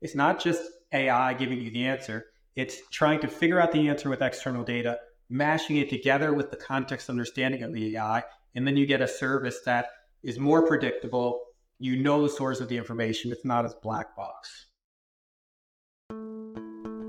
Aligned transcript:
It's 0.00 0.14
not 0.14 0.40
just 0.40 0.62
AI 0.92 1.34
giving 1.34 1.60
you 1.60 1.70
the 1.70 1.86
answer, 1.86 2.26
it's 2.54 2.80
trying 2.90 3.20
to 3.20 3.28
figure 3.28 3.60
out 3.60 3.72
the 3.72 3.88
answer 3.88 4.08
with 4.08 4.22
external 4.22 4.64
data, 4.64 4.98
mashing 5.28 5.76
it 5.76 5.90
together 5.90 6.32
with 6.32 6.50
the 6.50 6.56
context 6.56 7.10
understanding 7.10 7.62
of 7.62 7.72
the 7.72 7.96
AI, 7.96 8.22
and 8.54 8.66
then 8.66 8.76
you 8.76 8.86
get 8.86 9.02
a 9.02 9.08
service 9.08 9.60
that 9.66 9.88
is 10.22 10.38
more 10.38 10.66
predictable. 10.66 11.40
You 11.78 11.96
know 11.96 12.22
the 12.22 12.30
source 12.30 12.60
of 12.60 12.68
the 12.68 12.78
information, 12.78 13.30
it's 13.30 13.44
not 13.44 13.66
as 13.66 13.74
black 13.82 14.16
box. 14.16 14.66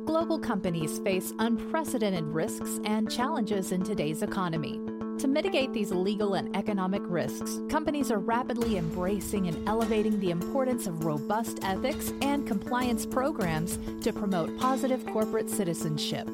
Global 0.05 0.39
companies 0.39 0.99
face 0.99 1.33
unprecedented 1.39 2.25
risks 2.25 2.79
and 2.83 3.09
challenges 3.09 3.71
in 3.71 3.83
today's 3.83 4.23
economy. 4.23 4.81
To 5.19 5.27
mitigate 5.27 5.73
these 5.73 5.91
legal 5.91 6.35
and 6.35 6.55
economic 6.55 7.01
risks, 7.05 7.59
companies 7.69 8.11
are 8.11 8.19
rapidly 8.19 8.77
embracing 8.77 9.47
and 9.47 9.67
elevating 9.67 10.19
the 10.19 10.29
importance 10.29 10.85
of 10.85 11.05
robust 11.05 11.57
ethics 11.63 12.13
and 12.21 12.45
compliance 12.45 13.03
programs 13.03 13.79
to 14.03 14.13
promote 14.13 14.55
positive 14.59 15.03
corporate 15.07 15.49
citizenship. 15.49 16.29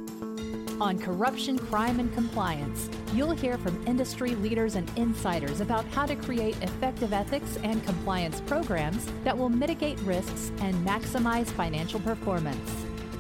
On 0.82 1.00
corruption, 1.00 1.58
crime, 1.58 2.02
and 2.02 2.14
compliance, 2.14 2.90
you'll 3.14 3.32
hear 3.32 3.58
from 3.58 3.82
industry 3.88 4.36
leaders 4.36 4.76
and 4.76 4.92
insiders 4.98 5.62
about 5.62 5.86
how 5.86 6.06
to 6.06 6.18
create 6.18 6.62
effective 6.62 7.14
ethics 7.14 7.58
and 7.64 7.82
compliance 7.86 8.42
programs 8.42 9.08
that 9.24 9.38
will 9.38 9.50
mitigate 9.50 9.98
risks 10.02 10.52
and 10.60 10.76
maximize 10.86 11.48
financial 11.48 12.02
performance. 12.02 12.70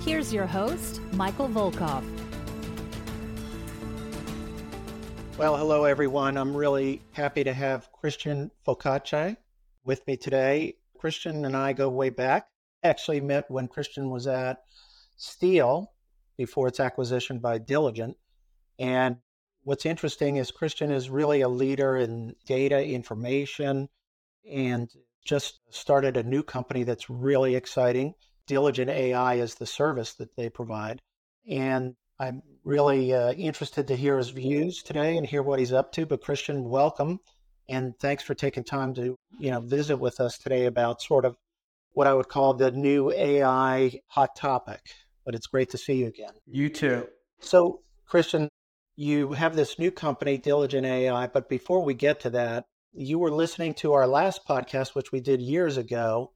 Here's 0.03 0.33
your 0.33 0.45
host, 0.45 0.99
Michael 1.13 1.47
Volkov. 1.47 2.03
Well, 5.35 5.57
hello, 5.57 5.85
everyone. 5.85 6.37
I'm 6.37 6.55
really 6.55 7.01
happy 7.13 7.43
to 7.43 7.53
have 7.53 7.91
Christian 7.91 8.51
Focacci 8.67 9.35
with 9.83 10.05
me 10.05 10.15
today. 10.15 10.75
Christian 10.99 11.43
and 11.45 11.57
I 11.57 11.73
go 11.73 11.89
way 11.89 12.11
back. 12.11 12.49
Actually, 12.83 13.19
met 13.19 13.49
when 13.49 13.67
Christian 13.67 14.11
was 14.11 14.27
at 14.27 14.61
Steele 15.17 15.91
before 16.37 16.67
its 16.67 16.79
acquisition 16.79 17.39
by 17.39 17.57
Diligent. 17.57 18.15
And 18.77 19.17
what's 19.63 19.87
interesting 19.87 20.35
is 20.35 20.51
Christian 20.51 20.91
is 20.91 21.09
really 21.09 21.41
a 21.41 21.49
leader 21.49 21.97
in 21.97 22.35
data 22.45 22.85
information 22.85 23.89
and 24.49 24.87
just 25.25 25.61
started 25.71 26.15
a 26.15 26.23
new 26.23 26.43
company 26.43 26.83
that's 26.83 27.09
really 27.09 27.55
exciting. 27.55 28.13
DiligenAI 28.47 29.39
is 29.39 29.55
the 29.55 29.65
service 29.65 30.13
that 30.13 30.35
they 30.35 30.49
provide. 30.49 31.01
And 31.49 31.95
I'm 32.19 32.43
really 32.63 33.13
uh, 33.13 33.33
interested 33.33 33.87
to 33.87 33.95
hear 33.95 34.17
his 34.17 34.29
views 34.29 34.83
today 34.83 35.17
and 35.17 35.25
hear 35.25 35.43
what 35.43 35.59
he's 35.59 35.73
up 35.73 35.91
to. 35.93 36.05
But 36.05 36.21
Christian, 36.21 36.69
welcome, 36.69 37.19
and 37.67 37.93
thanks 37.99 38.23
for 38.23 38.33
taking 38.33 38.63
time 38.63 38.93
to 38.95 39.15
you 39.39 39.51
know 39.51 39.59
visit 39.59 39.97
with 39.97 40.19
us 40.19 40.37
today 40.37 40.65
about 40.65 41.01
sort 41.01 41.25
of 41.25 41.35
what 41.93 42.07
I 42.07 42.13
would 42.13 42.29
call 42.29 42.53
the 42.53 42.71
new 42.71 43.11
AI 43.11 43.99
hot 44.07 44.35
topic. 44.35 44.81
But 45.25 45.35
it's 45.35 45.47
great 45.47 45.69
to 45.71 45.77
see 45.77 45.93
you 45.95 46.07
again. 46.07 46.33
You 46.45 46.69
too. 46.69 47.07
So, 47.39 47.81
Christian, 48.05 48.49
you 48.95 49.33
have 49.33 49.55
this 49.55 49.79
new 49.79 49.91
company, 49.91 50.37
DiligenAI. 50.37 51.31
But 51.31 51.49
before 51.49 51.83
we 51.83 51.93
get 51.93 52.19
to 52.21 52.29
that, 52.31 52.65
you 52.93 53.17
were 53.17 53.31
listening 53.31 53.73
to 53.75 53.93
our 53.93 54.05
last 54.05 54.45
podcast, 54.47 54.95
which 54.95 55.11
we 55.11 55.19
did 55.19 55.41
years 55.41 55.77
ago, 55.77 56.31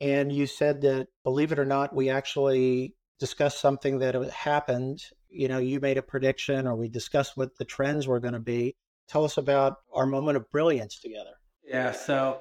and 0.00 0.32
you 0.32 0.46
said 0.46 0.80
that, 0.82 1.08
believe 1.24 1.52
it 1.52 1.58
or 1.58 1.64
not, 1.64 1.94
we 1.94 2.08
actually 2.08 2.94
discussed 3.18 3.60
something 3.60 3.98
that 3.98 4.14
happened 4.30 5.00
you 5.30 5.48
know, 5.48 5.58
you 5.58 5.80
made 5.80 5.98
a 5.98 6.02
prediction 6.02 6.66
or 6.66 6.76
we 6.76 6.88
discussed 6.88 7.36
what 7.36 7.56
the 7.56 7.64
trends 7.64 8.06
were 8.06 8.20
going 8.20 8.34
to 8.34 8.40
be. 8.40 8.76
Tell 9.08 9.24
us 9.24 9.36
about 9.36 9.78
our 9.92 10.06
moment 10.06 10.36
of 10.36 10.50
brilliance 10.50 10.98
together. 10.98 11.32
Yeah. 11.64 11.92
So 11.92 12.40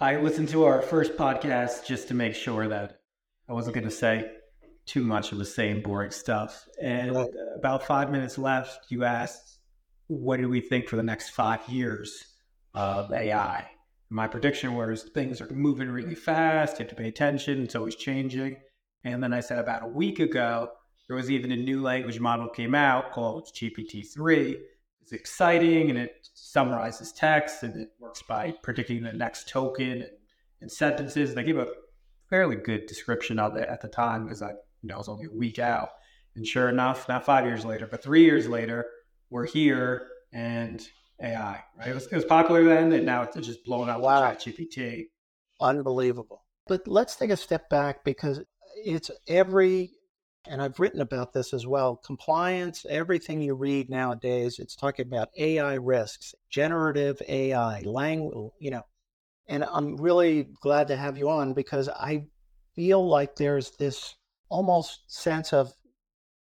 I 0.00 0.16
listened 0.16 0.48
to 0.50 0.64
our 0.64 0.82
first 0.82 1.16
podcast 1.16 1.86
just 1.86 2.08
to 2.08 2.14
make 2.14 2.34
sure 2.34 2.68
that 2.68 3.00
I 3.48 3.52
wasn't 3.52 3.74
going 3.74 3.84
to 3.84 3.90
say 3.90 4.30
too 4.84 5.02
much 5.02 5.32
of 5.32 5.38
the 5.38 5.44
same 5.44 5.82
boring 5.82 6.10
stuff. 6.10 6.66
And 6.80 7.14
right. 7.14 7.28
about 7.56 7.86
five 7.86 8.10
minutes 8.10 8.38
left, 8.38 8.90
you 8.90 9.04
asked, 9.04 9.58
what 10.06 10.38
do 10.38 10.48
we 10.48 10.60
think 10.60 10.88
for 10.88 10.96
the 10.96 11.02
next 11.02 11.30
five 11.30 11.68
years 11.68 12.24
of 12.74 13.12
AI? 13.12 13.68
My 14.08 14.28
prediction 14.28 14.74
was 14.74 15.02
things 15.02 15.40
are 15.40 15.48
moving 15.50 15.88
really 15.88 16.14
fast. 16.14 16.78
You 16.78 16.84
have 16.84 16.90
to 16.90 16.94
pay 16.94 17.08
attention. 17.08 17.64
It's 17.64 17.74
always 17.74 17.96
changing. 17.96 18.58
And 19.02 19.22
then 19.22 19.32
I 19.32 19.40
said 19.40 19.58
about 19.58 19.82
a 19.82 19.88
week 19.88 20.20
ago, 20.20 20.70
there 21.08 21.16
was 21.16 21.30
even 21.30 21.52
a 21.52 21.56
new 21.56 21.82
language 21.82 22.20
model 22.20 22.48
came 22.48 22.74
out 22.74 23.12
called 23.12 23.48
GPT-3. 23.54 24.56
It's 25.02 25.12
exciting 25.12 25.90
and 25.90 25.98
it 25.98 26.28
summarizes 26.34 27.12
text 27.12 27.62
and 27.62 27.76
it 27.76 27.90
works 28.00 28.22
by 28.22 28.54
predicting 28.62 29.02
the 29.02 29.12
next 29.12 29.48
token 29.48 29.92
and, 29.92 30.10
and 30.60 30.70
sentences. 30.70 31.34
They 31.34 31.44
gave 31.44 31.58
a 31.58 31.68
fairly 32.28 32.56
good 32.56 32.86
description 32.86 33.38
of 33.38 33.56
it 33.56 33.68
at 33.68 33.80
the 33.80 33.88
time 33.88 34.24
because 34.24 34.42
I, 34.42 34.50
you 34.50 34.88
know, 34.88 34.96
it 34.96 34.98
was 34.98 35.08
only 35.08 35.26
a 35.26 35.30
week 35.30 35.60
out. 35.60 35.90
And 36.34 36.46
sure 36.46 36.68
enough, 36.68 37.08
not 37.08 37.24
five 37.24 37.46
years 37.46 37.64
later, 37.64 37.86
but 37.86 38.02
three 38.02 38.24
years 38.24 38.48
later, 38.48 38.84
we're 39.30 39.46
here 39.46 40.08
and 40.32 40.86
AI, 41.22 41.62
right? 41.78 41.88
It 41.88 41.94
was, 41.94 42.06
it 42.06 42.14
was 42.14 42.24
popular 42.24 42.64
then, 42.64 42.92
and 42.92 43.06
now 43.06 43.22
it's 43.22 43.36
just 43.46 43.64
blowing 43.64 43.88
out 43.88 44.02
wow. 44.02 44.34
GPT. 44.34 45.04
Unbelievable. 45.60 46.44
But 46.66 46.86
let's 46.86 47.16
take 47.16 47.30
a 47.30 47.36
step 47.36 47.70
back 47.70 48.04
because 48.04 48.42
it's 48.84 49.10
every 49.28 49.92
and 50.48 50.62
I've 50.62 50.78
written 50.78 51.00
about 51.00 51.32
this 51.32 51.52
as 51.52 51.66
well. 51.66 51.96
Compliance, 51.96 52.86
everything 52.88 53.40
you 53.40 53.54
read 53.54 53.90
nowadays, 53.90 54.58
it's 54.58 54.76
talking 54.76 55.06
about 55.06 55.30
AI 55.36 55.74
risks, 55.74 56.34
generative 56.50 57.20
AI, 57.28 57.80
language, 57.80 58.52
you 58.60 58.70
know. 58.70 58.82
And 59.48 59.64
I'm 59.64 59.96
really 59.96 60.48
glad 60.60 60.88
to 60.88 60.96
have 60.96 61.18
you 61.18 61.28
on 61.28 61.52
because 61.52 61.88
I 61.88 62.26
feel 62.74 63.06
like 63.08 63.36
there's 63.36 63.72
this 63.72 64.16
almost 64.48 65.02
sense 65.06 65.52
of 65.52 65.72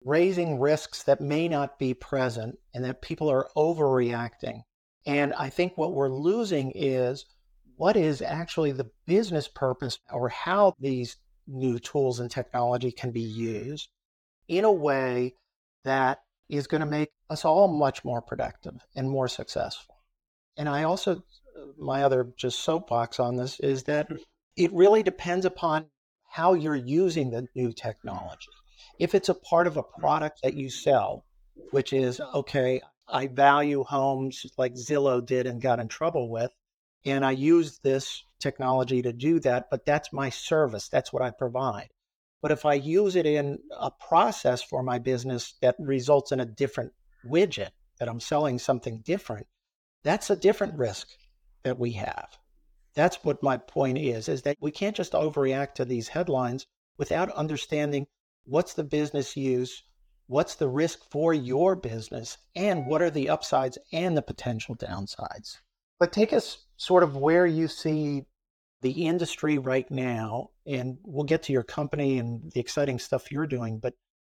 raising 0.04 0.60
risks 0.60 1.04
that 1.04 1.22
may 1.22 1.48
not 1.48 1.80
be 1.80 1.94
present 1.94 2.58
and 2.74 2.84
that 2.84 3.02
people 3.02 3.30
are 3.30 3.50
overreacting. 3.56 4.62
And 5.06 5.34
I 5.34 5.50
think 5.50 5.78
what 5.78 5.94
we're 5.94 6.10
losing 6.10 6.72
is 6.76 7.26
what 7.76 7.98
is 7.98 8.22
actually 8.22 8.72
the 8.72 8.90
business 9.06 9.48
purpose 9.48 10.00
or 10.12 10.30
how 10.30 10.74
these 10.80 11.18
new 11.48 11.80
tools 11.80 12.20
and 12.20 12.32
technology 12.32 12.92
can 12.92 13.12
be 13.12 13.22
used 13.22 13.90
in 14.48 14.66
a 14.66 14.72
way 14.72 15.36
that 15.84 16.22
is 16.50 16.68
going 16.68 16.82
to 16.82 16.88
make 16.88 17.10
us 17.30 17.46
all 17.46 17.68
much 17.68 18.04
more 18.06 18.22
productive 18.22 18.76
and 18.96 19.10
more 19.10 19.28
successful. 19.28 19.96
And 20.58 20.70
I 20.70 20.84
also, 20.84 21.24
my 21.78 22.04
other 22.04 22.34
just 22.38 22.60
soapbox 22.60 23.20
on 23.20 23.36
this 23.36 23.60
is 23.60 23.84
that 23.84 24.08
it 24.56 24.72
really 24.74 25.04
depends 25.04 25.46
upon 25.46 25.86
how 26.30 26.54
you're 26.54 26.76
using 26.76 27.32
the 27.32 27.48
new 27.56 27.72
technology. 27.72 28.50
If 29.00 29.16
it's 29.16 29.30
a 29.30 29.34
part 29.34 29.68
of 29.68 29.78
a 29.78 29.84
product 29.84 30.42
that 30.44 30.54
you 30.54 30.70
sell, 30.70 31.26
which 31.72 31.94
is, 31.94 32.20
okay, 32.20 32.82
I 33.08 33.28
value 33.28 33.84
homes 33.84 34.46
like 34.58 34.74
Zillow 34.74 35.26
did 35.26 35.48
and 35.48 35.62
got 35.62 35.80
in 35.80 35.88
trouble 35.88 36.30
with, 36.30 36.52
and 37.06 37.26
I 37.26 37.32
use 37.32 37.80
this 37.80 38.24
technology 38.40 39.02
to 39.02 39.14
do 39.14 39.40
that, 39.42 39.70
but 39.70 39.86
that's 39.86 40.14
my 40.14 40.30
service. 40.30 40.88
That's 40.90 41.12
what 41.12 41.22
I 41.22 41.32
provide. 41.32 41.90
But 42.44 42.52
if 42.52 42.66
I 42.66 42.74
use 42.74 43.16
it 43.16 43.26
in 43.26 43.60
a 43.72 43.90
process 43.90 44.62
for 44.62 44.84
my 44.84 45.00
business 45.00 45.54
that 45.62 45.78
results 45.80 46.34
in 46.34 46.42
a 46.42 46.46
different 46.46 46.92
widget, 47.26 47.70
that 48.00 48.10
I'm 48.10 48.20
selling 48.20 48.60
something 48.60 49.02
different, 49.06 49.48
that's 50.04 50.30
a 50.30 50.36
different 50.36 50.78
risk 50.78 51.08
that 51.64 51.80
we 51.80 51.94
have. 51.94 52.38
That's 52.96 53.24
what 53.24 53.42
my 53.42 53.56
point 53.56 53.98
is, 53.98 54.28
is 54.28 54.42
that 54.42 54.58
we 54.60 54.72
can't 54.72 54.96
just 54.96 55.14
overreact 55.14 55.76
to 55.76 55.86
these 55.86 56.10
headlines 56.10 56.68
without 56.98 57.32
understanding 57.32 58.08
what's 58.44 58.74
the 58.74 58.84
business 58.84 59.38
use, 59.38 59.82
what's 60.28 60.56
the 60.56 60.68
risk 60.68 61.00
for 61.10 61.34
your 61.34 61.78
business, 61.78 62.38
and 62.58 62.88
what 62.88 63.02
are 63.02 63.10
the 63.10 63.30
upsides 63.30 63.78
and 63.94 64.18
the 64.18 64.22
potential 64.22 64.76
downsides. 64.76 65.60
But 65.98 66.12
take 66.12 66.34
us 66.34 66.66
sort 66.76 67.04
of 67.04 67.16
where 67.16 67.46
you 67.46 67.70
see 67.70 68.26
the 68.84 69.08
industry 69.08 69.58
right 69.58 69.90
now, 69.90 70.50
and 70.68 70.98
we'll 71.04 71.24
get 71.24 71.42
to 71.44 71.54
your 71.54 71.64
company 71.64 72.20
and 72.20 72.52
the 72.52 72.60
exciting 72.60 73.00
stuff 73.00 73.32
you're 73.32 73.48
doing, 73.48 73.80
but 73.80 73.94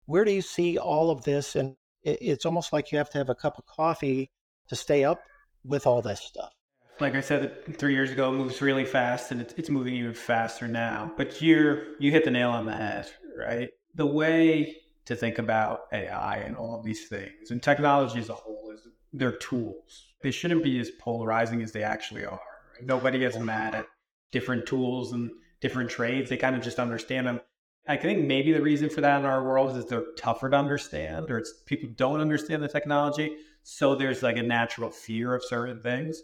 where 0.06 0.24
do 0.24 0.30
you 0.30 0.42
see 0.42 0.78
all 0.78 1.10
of 1.10 1.24
this? 1.24 1.56
And 1.56 1.74
it's 2.02 2.44
almost 2.44 2.72
like 2.72 2.92
you 2.92 2.98
have 2.98 3.10
to 3.10 3.18
have 3.18 3.30
a 3.30 3.34
cup 3.34 3.58
of 3.58 3.66
coffee 3.66 4.30
to 4.68 4.76
stay 4.76 5.02
up 5.02 5.22
with 5.64 5.86
all 5.86 6.02
this 6.02 6.20
stuff. 6.20 6.52
Like 7.00 7.14
I 7.14 7.22
said, 7.22 7.76
three 7.76 7.94
years 7.94 8.12
ago, 8.12 8.28
it 8.32 8.36
moves 8.36 8.60
really 8.62 8.84
fast, 8.84 9.32
and 9.32 9.40
it's, 9.40 9.70
moving 9.70 9.94
even 9.94 10.14
faster 10.14 10.68
now. 10.68 11.10
But 11.16 11.42
you're 11.42 11.98
you 11.98 12.12
hit 12.12 12.24
the 12.24 12.30
nail 12.30 12.50
on 12.50 12.66
the 12.66 12.76
head, 12.76 13.10
right? 13.36 13.70
The 13.94 14.06
way 14.06 14.76
to 15.06 15.16
think 15.16 15.38
about 15.38 15.80
AI 15.92 16.36
and 16.36 16.56
all 16.56 16.78
of 16.78 16.84
these 16.84 17.08
things 17.08 17.50
and 17.50 17.62
technology 17.62 18.20
as 18.20 18.28
a 18.28 18.34
whole 18.34 18.70
is 18.72 18.80
they're 19.12 19.32
tools. 19.32 20.06
They 20.22 20.30
shouldn't 20.30 20.62
be 20.62 20.78
as 20.78 20.90
polarizing 21.00 21.62
as 21.62 21.72
they 21.72 21.82
actually 21.82 22.24
are. 22.24 22.40
Right? 22.74 22.86
Nobody 22.86 23.18
gets 23.18 23.38
mad 23.38 23.74
at 23.74 23.86
different 24.34 24.66
tools 24.66 25.12
and 25.12 25.30
different 25.60 25.88
trades. 25.88 26.28
They 26.28 26.36
kind 26.36 26.56
of 26.56 26.62
just 26.62 26.80
understand 26.80 27.26
them. 27.26 27.40
I 27.86 27.96
think 27.96 28.26
maybe 28.26 28.52
the 28.52 28.60
reason 28.60 28.90
for 28.90 29.00
that 29.00 29.20
in 29.20 29.24
our 29.24 29.44
world 29.44 29.76
is 29.76 29.86
they're 29.86 30.12
tougher 30.18 30.50
to 30.50 30.56
understand, 30.56 31.30
or 31.30 31.38
it's 31.38 31.54
people 31.64 31.88
don't 31.94 32.20
understand 32.20 32.62
the 32.62 32.68
technology. 32.68 33.36
So 33.62 33.94
there's 33.94 34.22
like 34.22 34.36
a 34.36 34.42
natural 34.42 34.90
fear 34.90 35.34
of 35.34 35.44
certain 35.44 35.80
things. 35.80 36.22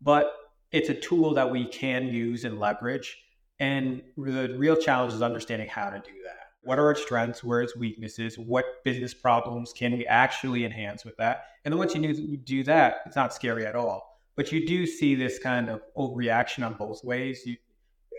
But 0.00 0.32
it's 0.72 0.88
a 0.88 0.94
tool 0.94 1.34
that 1.34 1.50
we 1.50 1.66
can 1.66 2.08
use 2.08 2.44
and 2.44 2.58
leverage. 2.58 3.16
And 3.60 4.02
the 4.16 4.56
real 4.58 4.76
challenge 4.76 5.12
is 5.12 5.22
understanding 5.22 5.68
how 5.68 5.90
to 5.90 5.98
do 5.98 6.16
that. 6.24 6.38
What 6.62 6.80
are 6.80 6.90
its 6.90 7.02
strengths? 7.02 7.44
Where 7.44 7.60
are 7.60 7.62
its 7.62 7.76
weaknesses? 7.76 8.38
What 8.38 8.64
business 8.82 9.14
problems 9.14 9.72
can 9.72 9.92
we 9.92 10.06
actually 10.06 10.64
enhance 10.64 11.04
with 11.04 11.16
that? 11.18 11.44
And 11.64 11.72
then 11.72 11.78
once 11.78 11.94
you 11.94 12.36
do 12.36 12.64
that, 12.64 13.02
it's 13.06 13.16
not 13.16 13.32
scary 13.32 13.64
at 13.66 13.76
all. 13.76 14.11
But 14.36 14.52
you 14.52 14.66
do 14.66 14.86
see 14.86 15.14
this 15.14 15.38
kind 15.38 15.68
of 15.68 15.82
overreaction 15.96 16.64
on 16.64 16.74
both 16.74 17.04
ways. 17.04 17.42
You, 17.44 17.56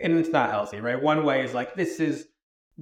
and 0.02 0.18
it's 0.18 0.30
not 0.30 0.50
healthy, 0.50 0.80
right? 0.80 1.02
One 1.02 1.24
way 1.26 1.44
is 1.44 1.54
like, 1.54 1.76
this 1.76 2.00
is 2.00 2.28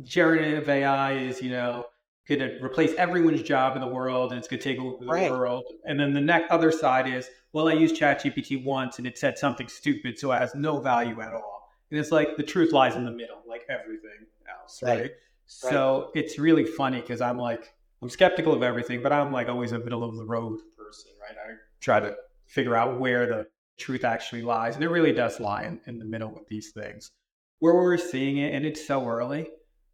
generative 0.04 0.70
AI 0.70 1.14
is, 1.14 1.42
you 1.42 1.52
know, 1.52 1.86
going 2.28 2.40
to 2.40 2.64
replace 2.64 2.94
everyone's 2.96 3.42
job 3.42 3.76
in 3.76 3.82
the 3.82 3.88
world 3.88 4.32
and 4.32 4.40
it's 4.40 4.48
going 4.48 4.60
to 4.60 4.64
take 4.64 4.80
over 4.80 5.04
the 5.04 5.32
world. 5.32 5.64
And 5.86 6.00
then 6.00 6.14
the 6.14 6.22
next 6.22 6.52
other 6.52 6.72
side 6.72 7.08
is, 7.08 7.30
well, 7.54 7.68
I 7.68 7.74
used 7.74 7.96
ChatGPT 7.96 8.64
once 8.64 8.98
and 8.98 9.08
it 9.08 9.18
said 9.18 9.38
something 9.38 9.68
stupid, 9.68 10.18
so 10.18 10.32
it 10.32 10.40
has 10.40 10.56
no 10.56 10.80
value 10.80 11.20
at 11.22 11.34
all. 11.34 11.70
And 11.90 12.00
it's 12.00 12.12
like 12.12 12.38
the 12.38 12.44
truth 12.44 12.72
lies 12.72 12.96
in 12.96 13.04
the 13.04 13.12
middle, 13.12 13.42
like 13.48 13.66
everything 13.70 14.28
else, 14.50 14.82
right? 14.82 15.02
right? 15.02 15.12
So 15.46 16.12
right. 16.16 16.24
it's 16.24 16.40
really 16.40 16.64
funny 16.64 17.02
because 17.02 17.20
I'm 17.20 17.38
like, 17.38 17.74
I'm 18.02 18.10
skeptical 18.10 18.54
of 18.54 18.64
everything, 18.64 19.04
but 19.04 19.12
I'm 19.12 19.32
like 19.32 19.50
always 19.50 19.74
a 19.74 19.80
middle 19.80 20.04
of 20.04 20.16
the 20.16 20.26
road 20.26 20.60
person, 20.78 21.12
right? 21.22 21.38
I 21.38 21.56
try 21.82 22.00
to 22.00 22.16
figure 22.52 22.76
out 22.76 23.00
where 23.00 23.26
the 23.26 23.48
truth 23.80 24.04
actually 24.04 24.42
lies. 24.42 24.76
And 24.76 24.84
it 24.84 24.90
really 24.90 25.14
does 25.14 25.40
lie 25.40 25.64
in, 25.64 25.80
in 25.88 25.98
the 25.98 26.06
middle 26.06 26.32
with 26.32 26.48
these 26.48 26.72
things. 26.72 27.12
Where 27.60 27.74
we're 27.74 27.98
seeing 27.98 28.38
it, 28.38 28.54
and 28.54 28.66
it's 28.66 28.86
so 28.86 29.08
early, 29.08 29.48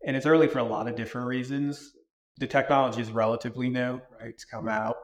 and 0.06 0.16
it's 0.16 0.26
early 0.26 0.48
for 0.48 0.60
a 0.60 0.64
lot 0.64 0.88
of 0.88 0.96
different 0.96 1.28
reasons. 1.28 1.94
The 2.38 2.48
technology 2.48 3.02
is 3.02 3.12
relatively 3.12 3.70
new, 3.70 4.02
right? 4.20 4.30
It's 4.30 4.46
come 4.46 4.68
out 4.68 4.96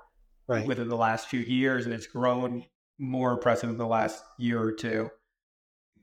right. 0.47 0.65
within 0.65 0.87
the 0.87 0.97
last 0.97 1.27
few 1.27 1.41
years, 1.41 1.85
and 1.85 1.93
it's 1.93 2.07
grown 2.07 2.63
more 2.99 3.31
impressive 3.33 3.69
in 3.69 3.77
the 3.77 3.85
last 3.85 4.23
year 4.37 4.61
or 4.61 4.71
two. 4.71 5.09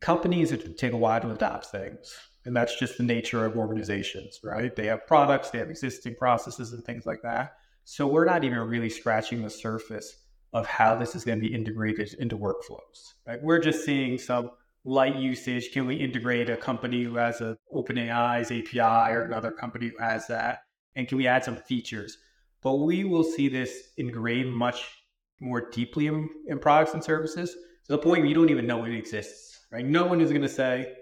Companies 0.00 0.54
take 0.78 0.92
a 0.92 0.96
while 0.96 1.20
to 1.20 1.30
adopt 1.30 1.66
things, 1.66 2.14
and 2.44 2.54
that's 2.54 2.78
just 2.78 2.96
the 2.96 3.04
nature 3.04 3.44
of 3.44 3.56
organizations, 3.56 4.38
right? 4.44 4.74
They 4.74 4.86
have 4.86 5.06
products, 5.06 5.50
they 5.50 5.58
have 5.58 5.70
existing 5.70 6.16
processes, 6.16 6.72
and 6.72 6.84
things 6.84 7.06
like 7.06 7.22
that. 7.22 7.54
So 7.84 8.06
we're 8.06 8.24
not 8.24 8.44
even 8.44 8.58
really 8.58 8.90
scratching 8.90 9.42
the 9.42 9.50
surface 9.50 10.14
of 10.52 10.66
how 10.66 10.96
this 10.96 11.14
is 11.14 11.24
going 11.24 11.40
to 11.40 11.48
be 11.48 11.54
integrated 11.54 12.14
into 12.14 12.36
workflows. 12.36 13.14
Right? 13.26 13.42
We're 13.42 13.60
just 13.60 13.84
seeing 13.84 14.18
some 14.18 14.50
light 14.84 15.16
usage. 15.16 15.72
Can 15.72 15.86
we 15.86 15.96
integrate 15.96 16.50
a 16.50 16.56
company 16.56 17.04
who 17.04 17.16
has 17.16 17.40
an 17.40 17.56
OpenAI's 17.74 18.50
API 18.50 19.12
or 19.14 19.22
another 19.22 19.50
company 19.50 19.88
who 19.88 20.02
has 20.02 20.26
that? 20.26 20.62
And 20.96 21.06
can 21.06 21.18
we 21.18 21.26
add 21.26 21.44
some 21.44 21.56
features? 21.56 22.18
But 22.62 22.76
we 22.76 23.04
will 23.04 23.24
see 23.24 23.48
this 23.48 23.90
ingrained 23.96 24.52
much 24.52 24.84
more 25.40 25.70
deeply 25.70 26.08
in, 26.08 26.28
in 26.46 26.58
products 26.58 26.94
and 26.94 27.02
services 27.02 27.52
to 27.86 27.92
the 27.92 27.98
point 27.98 28.20
where 28.20 28.26
you 28.26 28.34
don't 28.34 28.50
even 28.50 28.66
know 28.66 28.84
it 28.84 28.94
exists. 28.94 29.60
Right? 29.70 29.84
No 29.84 30.06
one 30.06 30.20
is 30.20 30.30
going 30.30 30.42
to 30.42 30.48
say 30.48 30.94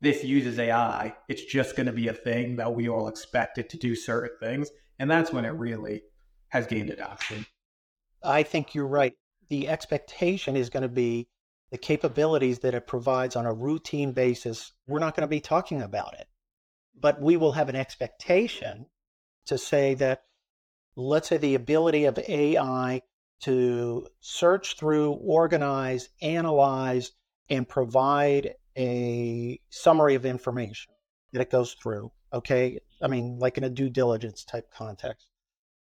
this 0.00 0.24
uses 0.24 0.58
AI. 0.58 1.14
It's 1.28 1.44
just 1.44 1.76
going 1.76 1.86
to 1.86 1.92
be 1.92 2.08
a 2.08 2.12
thing 2.12 2.56
that 2.56 2.74
we 2.74 2.88
all 2.88 3.08
expect 3.08 3.58
it 3.58 3.68
to 3.70 3.76
do 3.76 3.94
certain 3.94 4.36
things, 4.40 4.70
and 4.98 5.10
that's 5.10 5.32
when 5.32 5.44
it 5.44 5.50
really 5.50 6.02
has 6.48 6.66
gained 6.66 6.90
adoption. 6.90 7.46
I 8.24 8.42
think 8.42 8.74
you're 8.74 8.86
right. 8.86 9.12
The 9.48 9.68
expectation 9.68 10.56
is 10.56 10.70
going 10.70 10.82
to 10.82 10.88
be 10.88 11.28
the 11.70 11.78
capabilities 11.78 12.60
that 12.60 12.74
it 12.74 12.86
provides 12.86 13.36
on 13.36 13.46
a 13.46 13.52
routine 13.52 14.12
basis. 14.12 14.72
We're 14.86 15.00
not 15.00 15.14
going 15.14 15.22
to 15.22 15.28
be 15.28 15.40
talking 15.40 15.82
about 15.82 16.14
it, 16.14 16.26
but 16.98 17.20
we 17.20 17.36
will 17.36 17.52
have 17.52 17.68
an 17.68 17.76
expectation 17.76 18.86
to 19.46 19.58
say 19.58 19.94
that, 19.94 20.22
let's 20.96 21.28
say, 21.28 21.36
the 21.36 21.54
ability 21.54 22.04
of 22.04 22.18
AI 22.18 23.02
to 23.42 24.06
search 24.20 24.78
through, 24.78 25.12
organize, 25.12 26.08
analyze, 26.22 27.12
and 27.50 27.68
provide 27.68 28.54
a 28.76 29.60
summary 29.68 30.14
of 30.14 30.24
information 30.24 30.92
that 31.32 31.42
it 31.42 31.50
goes 31.50 31.74
through. 31.74 32.10
Okay. 32.32 32.80
I 33.02 33.08
mean, 33.08 33.38
like 33.38 33.58
in 33.58 33.64
a 33.64 33.70
due 33.70 33.90
diligence 33.90 34.44
type 34.44 34.70
context 34.72 35.26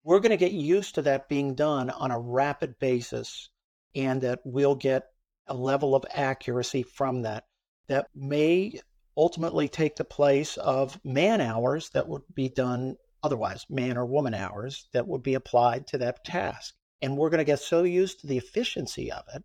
we're 0.03 0.19
going 0.19 0.31
to 0.31 0.37
get 0.37 0.51
used 0.51 0.95
to 0.95 1.01
that 1.03 1.29
being 1.29 1.55
done 1.55 1.89
on 1.89 2.11
a 2.11 2.19
rapid 2.19 2.79
basis 2.79 3.49
and 3.95 4.21
that 4.21 4.39
we'll 4.43 4.75
get 4.75 5.07
a 5.47 5.53
level 5.53 5.95
of 5.95 6.05
accuracy 6.13 6.83
from 6.83 7.23
that 7.23 7.45
that 7.87 8.07
may 8.15 8.79
ultimately 9.17 9.67
take 9.67 9.95
the 9.95 10.03
place 10.03 10.57
of 10.57 10.99
man 11.03 11.41
hours 11.41 11.89
that 11.89 12.07
would 12.07 12.23
be 12.33 12.49
done 12.49 12.95
otherwise, 13.23 13.65
man 13.69 13.97
or 13.97 14.05
woman 14.05 14.33
hours 14.33 14.87
that 14.93 15.07
would 15.07 15.21
be 15.21 15.33
applied 15.33 15.85
to 15.87 15.97
that 15.97 16.23
task. 16.23 16.73
And 17.01 17.17
we're 17.17 17.29
going 17.29 17.39
to 17.39 17.43
get 17.43 17.59
so 17.59 17.83
used 17.83 18.21
to 18.21 18.27
the 18.27 18.37
efficiency 18.37 19.11
of 19.11 19.23
it 19.35 19.43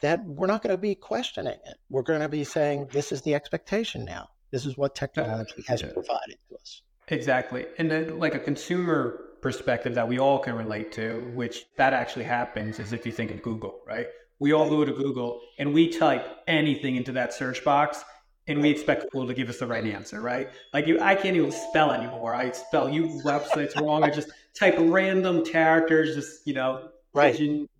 that 0.00 0.24
we're 0.24 0.46
not 0.46 0.62
going 0.62 0.74
to 0.74 0.80
be 0.80 0.94
questioning 0.94 1.58
it. 1.66 1.76
We're 1.88 2.02
going 2.02 2.20
to 2.20 2.28
be 2.28 2.44
saying, 2.44 2.88
this 2.92 3.12
is 3.12 3.22
the 3.22 3.34
expectation 3.34 4.04
now. 4.04 4.28
This 4.50 4.66
is 4.66 4.76
what 4.76 4.94
technology 4.94 5.64
has 5.68 5.82
provided 5.82 6.36
to 6.48 6.56
us. 6.56 6.82
Exactly. 7.08 7.66
And 7.78 7.90
then, 7.90 8.18
like 8.18 8.34
a 8.34 8.38
consumer 8.38 9.31
perspective 9.42 9.94
that 9.96 10.08
we 10.08 10.18
all 10.18 10.38
can 10.38 10.54
relate 10.54 10.92
to, 10.92 11.20
which 11.34 11.66
that 11.76 11.92
actually 11.92 12.24
happens 12.24 12.78
is 12.78 12.92
if 12.92 13.04
you 13.04 13.12
think 13.12 13.30
of 13.30 13.42
Google, 13.42 13.80
right? 13.86 14.06
We 14.38 14.52
all 14.52 14.68
go 14.68 14.84
to 14.84 14.92
Google 14.92 15.40
and 15.58 15.74
we 15.74 15.88
type 15.88 16.26
anything 16.46 16.96
into 16.96 17.12
that 17.12 17.34
search 17.34 17.62
box 17.64 18.04
and 18.46 18.60
we 18.60 18.70
expect 18.70 19.02
Google 19.12 19.26
to 19.26 19.34
give 19.34 19.48
us 19.48 19.58
the 19.58 19.66
right 19.66 19.84
answer, 19.84 20.20
right? 20.20 20.48
Like 20.72 20.86
you, 20.86 21.00
I 21.00 21.14
can't 21.14 21.36
even 21.36 21.52
spell 21.52 21.92
anymore. 21.92 22.34
I 22.34 22.50
spell 22.52 22.88
you 22.88 23.20
websites 23.24 23.80
wrong. 23.80 24.02
I 24.02 24.10
just 24.10 24.30
type 24.54 24.76
random 24.78 25.44
characters, 25.44 26.14
just 26.14 26.46
you 26.46 26.54
know, 26.54 26.88
right. 27.12 27.34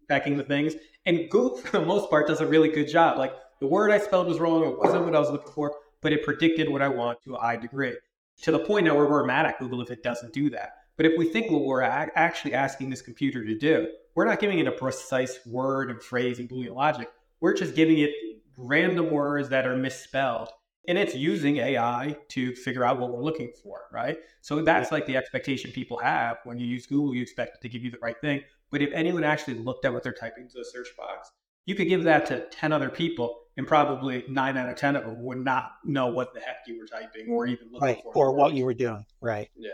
checking 0.08 0.36
the 0.36 0.44
things. 0.44 0.74
And 1.06 1.30
Google, 1.30 1.56
for 1.58 1.78
the 1.78 1.86
most 1.86 2.10
part, 2.10 2.28
does 2.28 2.40
a 2.40 2.46
really 2.46 2.68
good 2.68 2.88
job. 2.88 3.18
Like 3.18 3.34
the 3.60 3.66
word 3.66 3.90
I 3.90 3.98
spelled 3.98 4.28
was 4.28 4.38
wrong. 4.38 4.64
It 4.64 4.78
wasn't 4.78 5.04
what 5.04 5.16
I 5.16 5.20
was 5.20 5.30
looking 5.30 5.52
for, 5.52 5.74
but 6.00 6.12
it 6.12 6.24
predicted 6.24 6.68
what 6.68 6.82
I 6.82 6.88
want 6.88 7.22
to 7.22 7.34
a 7.34 7.40
high 7.40 7.56
degree. 7.56 7.94
To 8.42 8.52
the 8.52 8.60
point 8.60 8.86
now 8.86 8.96
where 8.96 9.06
we're 9.06 9.24
mad 9.24 9.46
at 9.46 9.58
Google 9.58 9.82
if 9.82 9.90
it 9.90 10.02
doesn't 10.02 10.32
do 10.32 10.50
that. 10.50 10.72
But 10.96 11.06
if 11.06 11.18
we 11.18 11.26
think 11.26 11.50
what 11.50 11.64
we're 11.64 11.80
a- 11.80 12.10
actually 12.14 12.54
asking 12.54 12.90
this 12.90 13.02
computer 13.02 13.44
to 13.44 13.58
do, 13.58 13.88
we're 14.14 14.26
not 14.26 14.40
giving 14.40 14.58
it 14.58 14.66
a 14.66 14.72
precise 14.72 15.38
word 15.46 15.90
and 15.90 16.02
phrase 16.02 16.38
and 16.38 16.48
Boolean 16.48 16.74
logic. 16.74 17.08
We're 17.40 17.54
just 17.54 17.74
giving 17.74 17.98
it 17.98 18.10
random 18.56 19.10
words 19.10 19.48
that 19.48 19.66
are 19.66 19.76
misspelled. 19.76 20.50
And 20.88 20.98
it's 20.98 21.14
using 21.14 21.58
AI 21.58 22.16
to 22.30 22.54
figure 22.56 22.84
out 22.84 22.98
what 22.98 23.12
we're 23.12 23.22
looking 23.22 23.52
for, 23.62 23.82
right? 23.92 24.18
So 24.40 24.62
that's 24.62 24.90
like 24.90 25.06
the 25.06 25.16
expectation 25.16 25.70
people 25.70 25.96
have 25.98 26.38
when 26.44 26.58
you 26.58 26.66
use 26.66 26.86
Google, 26.86 27.14
you 27.14 27.22
expect 27.22 27.56
it 27.56 27.60
to 27.62 27.68
give 27.68 27.84
you 27.84 27.90
the 27.90 27.98
right 28.02 28.20
thing. 28.20 28.42
But 28.70 28.82
if 28.82 28.90
anyone 28.92 29.22
actually 29.22 29.54
looked 29.54 29.84
at 29.84 29.92
what 29.92 30.02
they're 30.02 30.12
typing 30.12 30.44
into 30.44 30.58
the 30.58 30.64
search 30.64 30.88
box, 30.96 31.30
you 31.66 31.76
could 31.76 31.88
give 31.88 32.02
that 32.04 32.26
to 32.26 32.46
10 32.48 32.72
other 32.72 32.90
people 32.90 33.38
and 33.56 33.66
probably 33.66 34.24
nine 34.28 34.56
out 34.56 34.68
of 34.68 34.76
10 34.76 34.96
of 34.96 35.04
them 35.04 35.22
would 35.22 35.38
not 35.38 35.72
know 35.84 36.08
what 36.08 36.34
the 36.34 36.40
heck 36.40 36.56
you 36.66 36.76
were 36.76 36.86
typing 36.86 37.28
or 37.30 37.46
mm, 37.46 37.50
even 37.50 37.68
looking 37.70 37.88
right. 37.88 38.02
for. 38.02 38.12
Or 38.16 38.34
what 38.34 38.54
you 38.54 38.64
were 38.64 38.74
doing. 38.74 39.04
Right. 39.20 39.50
Yeah 39.56 39.70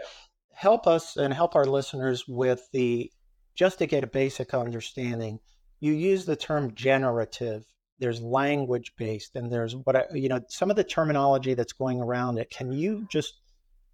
help 0.58 0.88
us 0.88 1.16
and 1.16 1.32
help 1.32 1.54
our 1.54 1.66
listeners 1.66 2.26
with 2.26 2.68
the 2.72 3.12
just 3.54 3.78
to 3.78 3.86
get 3.86 4.02
a 4.02 4.08
basic 4.08 4.52
understanding. 4.52 5.38
You 5.78 5.92
use 5.92 6.24
the 6.24 6.34
term 6.34 6.74
generative. 6.74 7.64
There's 8.00 8.20
language 8.20 8.92
based, 8.96 9.36
and 9.36 9.52
there's 9.52 9.76
what 9.76 9.94
I, 9.94 10.04
you 10.12 10.28
know 10.28 10.40
some 10.48 10.70
of 10.70 10.76
the 10.76 10.82
terminology 10.82 11.54
that's 11.54 11.72
going 11.72 12.00
around 12.00 12.38
it. 12.38 12.50
Can 12.50 12.72
you 12.72 13.06
just 13.08 13.34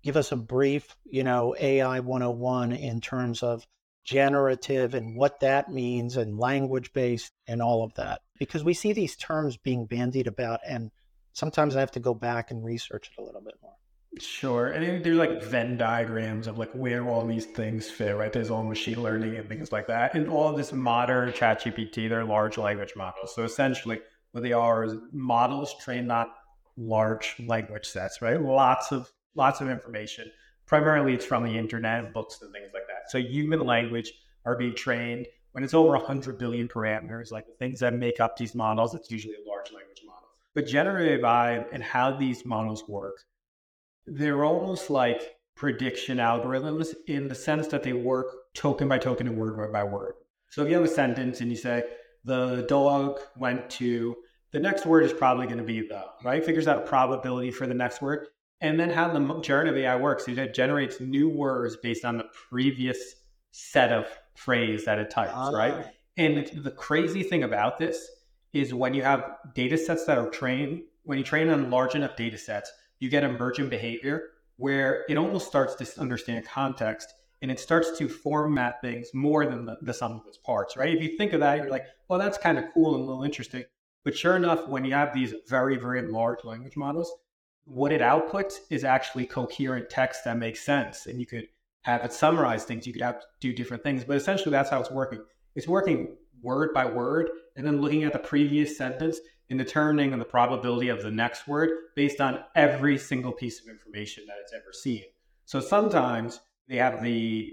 give 0.03 0.17
us 0.17 0.33
a 0.33 0.37
brief, 0.37 0.97
you 1.05 1.23
know, 1.23 1.55
AI 1.61 2.01
101 2.01 2.73
in 2.73 3.01
terms 3.03 3.43
of 3.43 3.67
generative 4.05 4.95
and 4.95 5.17
what 5.17 5.41
that 5.41 5.71
means, 5.71 6.17
and 6.17 6.39
language 6.39 6.95
based, 6.95 7.33
and 7.47 7.61
all 7.61 7.85
of 7.85 7.93
that? 7.95 8.23
Because 8.39 8.65
we 8.65 8.73
see 8.73 8.95
these 8.95 9.17
terms 9.17 9.59
being 9.59 9.85
bandied 9.85 10.27
about, 10.27 10.61
and 10.67 10.91
sometimes 11.35 11.77
I 11.77 11.81
have 11.81 11.93
to 11.93 12.01
go 12.01 12.15
back 12.15 12.51
and 12.51 12.65
research 12.65 13.11
it 13.11 13.21
a 13.21 13.25
little 13.25 13.43
bit 13.43 13.57
more. 13.63 13.77
Sure. 14.21 14.69
And 14.69 15.05
there's 15.05 15.17
like 15.17 15.43
Venn 15.43 15.77
diagrams 15.77 16.47
of 16.47 16.59
like 16.59 16.71
where 16.73 17.07
all 17.09 17.27
these 17.27 17.47
things 17.47 17.91
fit, 17.91 18.17
right? 18.17 18.33
There's 18.33 18.51
all 18.51 18.63
machine 18.63 19.03
learning 19.03 19.37
and 19.37 19.49
things 19.49 19.73
like 19.73 19.87
that. 19.89 20.15
And 20.15 20.29
all 20.29 20.53
this 20.53 20.73
modern 20.73 21.33
ChatGPT, 21.33 22.09
they're 22.09 22.25
large 22.25 22.57
language 22.57 22.95
models. 22.97 23.35
So 23.35 23.43
essentially 23.43 24.01
what 24.33 24.43
they 24.43 24.53
are 24.53 24.85
is 24.85 24.95
models 25.13 25.75
trained 25.81 26.13
on 26.13 26.27
large 26.77 27.35
language 27.47 27.87
sets, 27.87 28.23
right? 28.23 28.41
Lots 28.41 28.93
of 28.93 29.11
lots 29.35 29.61
of 29.61 29.69
information. 29.69 30.31
Primarily 30.67 31.15
it's 31.15 31.25
from 31.25 31.45
the 31.45 31.59
internet 31.59 32.05
and 32.05 32.15
books 32.15 32.41
and 32.43 32.53
things 32.53 32.71
like 32.73 32.87
that. 32.87 33.11
So 33.11 33.19
human 33.19 33.61
language 33.61 34.13
are 34.45 34.57
being 34.57 34.75
trained 34.75 35.27
when 35.55 35.63
it's 35.63 35.75
over 35.75 35.91
100 35.91 36.37
billion 36.37 36.67
parameters, 36.67 37.31
like 37.31 37.47
the 37.47 37.53
things 37.53 37.79
that 37.79 37.95
make 37.95 38.19
up 38.19 38.37
these 38.37 38.57
models, 38.57 38.93
it's 38.93 39.09
usually 39.09 39.35
a 39.35 39.49
large 39.49 39.71
language 39.73 40.03
model. 40.05 40.29
But 40.53 40.67
generative 40.67 41.25
AI 41.25 41.59
and 41.73 41.81
how 41.81 42.17
these 42.17 42.45
models 42.45 42.89
work 42.89 43.23
they're 44.07 44.45
almost 44.45 44.91
like 44.91 45.37
prediction 45.55 46.19
algorithms 46.19 46.95
in 47.07 47.29
the 47.29 47.35
sense 47.35 47.69
that 47.69 47.83
they 47.83 47.93
work 47.93 48.27
token 48.55 48.89
by 48.89 48.99
token 48.99 49.27
and 49.27 49.37
word 49.37 49.73
by 49.73 49.85
word. 49.85 50.15
So 50.51 50.63
if 50.63 50.69
you 50.69 50.75
have 50.75 50.85
a 50.85 50.89
sentence 50.89 51.41
and 51.41 51.51
you 51.51 51.57
say, 51.57 51.85
the 52.25 52.65
dog 52.69 53.21
went 53.37 53.69
to, 53.71 54.17
the 54.53 54.61
next 54.61 54.87
word 54.87 55.05
is 55.05 55.13
probably 55.13 55.47
going 55.47 55.59
to 55.59 55.65
be 55.65 55.81
the, 55.81 56.05
right? 56.25 56.45
Figures 56.45 56.69
out 56.69 56.79
a 56.79 56.87
probability 56.87 57.51
for 57.51 57.67
the 57.67 57.75
next 57.75 58.01
word. 58.01 58.29
And 58.61 58.79
then 58.79 58.91
how 58.91 59.09
the 59.09 59.41
generative 59.41 59.77
AI 59.77 59.97
works 59.97 60.27
is 60.29 60.39
it 60.39 60.55
generates 60.55 61.01
new 61.01 61.29
words 61.29 61.77
based 61.77 62.05
on 62.05 62.17
the 62.17 62.25
previous 62.49 63.17
set 63.51 63.93
of 63.93 64.07
phrase 64.35 64.85
that 64.85 64.99
it 64.99 65.11
types, 65.11 65.33
ah. 65.35 65.51
right? 65.51 65.87
And 66.17 66.47
the 66.55 66.71
crazy 66.71 67.23
thing 67.23 67.43
about 67.43 67.79
this 67.79 68.09
is 68.53 68.73
when 68.73 68.95
you 68.95 69.03
have 69.03 69.37
data 69.55 69.77
sets 69.77 70.07
that 70.07 70.19
are 70.19 70.31
trained 70.31 70.83
when 71.05 71.19
you 71.19 71.25
train 71.25 71.49
on 71.49 71.71
large 71.71 71.95
enough 71.95 72.17
data 72.17 72.37
sets, 72.37 72.73
you 72.99 73.09
get 73.09 73.25
emergent 73.25 73.71
behavior 73.71 74.31
where 74.57 75.05
it 75.09 75.17
almost 75.17 75.47
starts 75.47 75.75
to 75.75 76.01
understand 76.01 76.47
context 76.47 77.13
and 77.43 77.51
it 77.51 77.61
starts 77.61 77.99
to 77.99 78.09
format 78.09 78.81
things 78.81 79.11
more 79.13 79.45
than 79.45 79.67
the, 79.67 79.77
the 79.83 79.93
sum 79.93 80.13
of 80.13 80.27
its 80.27 80.39
parts, 80.39 80.77
right? 80.77 80.95
If 80.95 81.03
you 81.03 81.17
think 81.19 81.33
of 81.33 81.41
that, 81.41 81.59
you're 81.59 81.71
like, 81.71 81.85
well, 82.09 82.19
that's 82.19 82.39
kind 82.39 82.57
of 82.57 82.65
cool 82.73 82.95
and 82.95 83.05
a 83.05 83.07
little 83.07 83.25
interesting. 83.25 83.65
But 84.05 84.17
sure 84.17 84.37
enough, 84.37 84.69
when 84.69 84.85
you 84.85 84.95
have 84.95 85.13
these 85.13 85.35
very, 85.49 85.77
very 85.77 86.03
large 86.03 86.45
language 86.45 86.77
models, 86.77 87.13
what 87.65 87.93
it 87.93 88.01
outputs 88.01 88.55
is 88.71 88.85
actually 88.85 89.27
coherent 89.27 89.91
text 89.91 90.25
that 90.25 90.39
makes 90.39 90.61
sense. 90.61 91.07
And 91.07 91.19
you 91.19 91.27
could 91.27 91.49
have 91.83 92.05
it 92.05 92.13
summarize 92.13 92.65
things, 92.65 92.87
you 92.87 92.93
could 92.93 93.03
have 93.03 93.23
do 93.41 93.53
different 93.53 93.83
things. 93.83 94.05
But 94.05 94.17
essentially, 94.17 94.51
that's 94.51 94.71
how 94.71 94.81
it's 94.81 94.91
working. 94.91 95.23
It's 95.55 95.69
working 95.69 96.17
word 96.43 96.75
by 96.75 96.85
word 96.85 97.31
and 97.57 97.67
then 97.67 97.81
looking 97.81 98.05
at 98.05 98.13
the 98.13 98.19
previous 98.19 98.77
sentence 98.77 99.19
and 99.51 99.59
determining 99.59 100.17
the 100.19 100.25
probability 100.25 100.89
of 100.89 101.03
the 101.03 101.11
next 101.11 101.47
word 101.47 101.71
based 101.95 102.21
on 102.21 102.41
every 102.55 102.97
single 102.99 103.33
piece 103.33 103.61
of 103.61 103.69
information 103.69 104.25
that 104.27 104.37
it's 104.41 104.53
ever 104.53 104.73
seen. 104.73 105.03
So 105.45 105.61
sometimes 105.61 106.41
they 106.69 106.77
have 106.77 107.03
the 107.03 107.53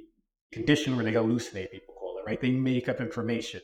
condition 0.51 0.95
where 0.95 1.05
they 1.05 1.13
hallucinate, 1.13 1.71
people 1.71 1.93
call 1.93 2.17
it, 2.19 2.29
right? 2.29 2.39
They 2.39 2.51
make 2.51 2.87
up 2.87 3.01
information. 3.01 3.61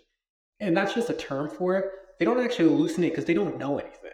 And 0.60 0.76
that's 0.76 0.94
just 0.94 1.10
a 1.10 1.14
term 1.14 1.50
for 1.50 1.78
it. 1.78 1.86
They 2.20 2.26
don't 2.26 2.40
actually 2.40 2.70
hallucinate 2.70 3.12
because 3.12 3.26
they 3.26 3.34
don't 3.34 3.58
know 3.58 3.78
anything. 3.78 4.12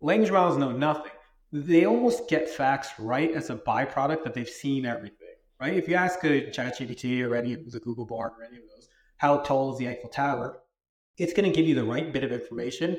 Language 0.00 0.30
models 0.30 0.58
know 0.58 0.72
nothing. 0.72 1.12
They 1.52 1.84
almost 1.84 2.28
get 2.28 2.50
facts 2.50 2.90
right 2.98 3.30
as 3.30 3.50
a 3.50 3.56
byproduct 3.56 4.24
that 4.24 4.34
they've 4.34 4.48
seen 4.48 4.84
everything, 4.84 5.34
right? 5.60 5.74
If 5.74 5.88
you 5.88 5.94
ask 5.94 6.22
a 6.24 6.50
ChatGPT 6.50 7.26
or 7.26 7.34
any 7.34 7.54
of 7.54 7.70
the 7.70 7.80
Google 7.80 8.04
Bard 8.04 8.32
or 8.38 8.44
any 8.44 8.56
of 8.56 8.64
those, 8.64 8.88
how 9.16 9.38
tall 9.38 9.72
is 9.72 9.78
the 9.78 9.88
Eiffel 9.88 10.10
Tower? 10.10 10.58
It's 11.16 11.32
going 11.32 11.50
to 11.50 11.56
give 11.56 11.66
you 11.66 11.74
the 11.74 11.84
right 11.84 12.12
bit 12.12 12.24
of 12.24 12.32
information 12.32 12.98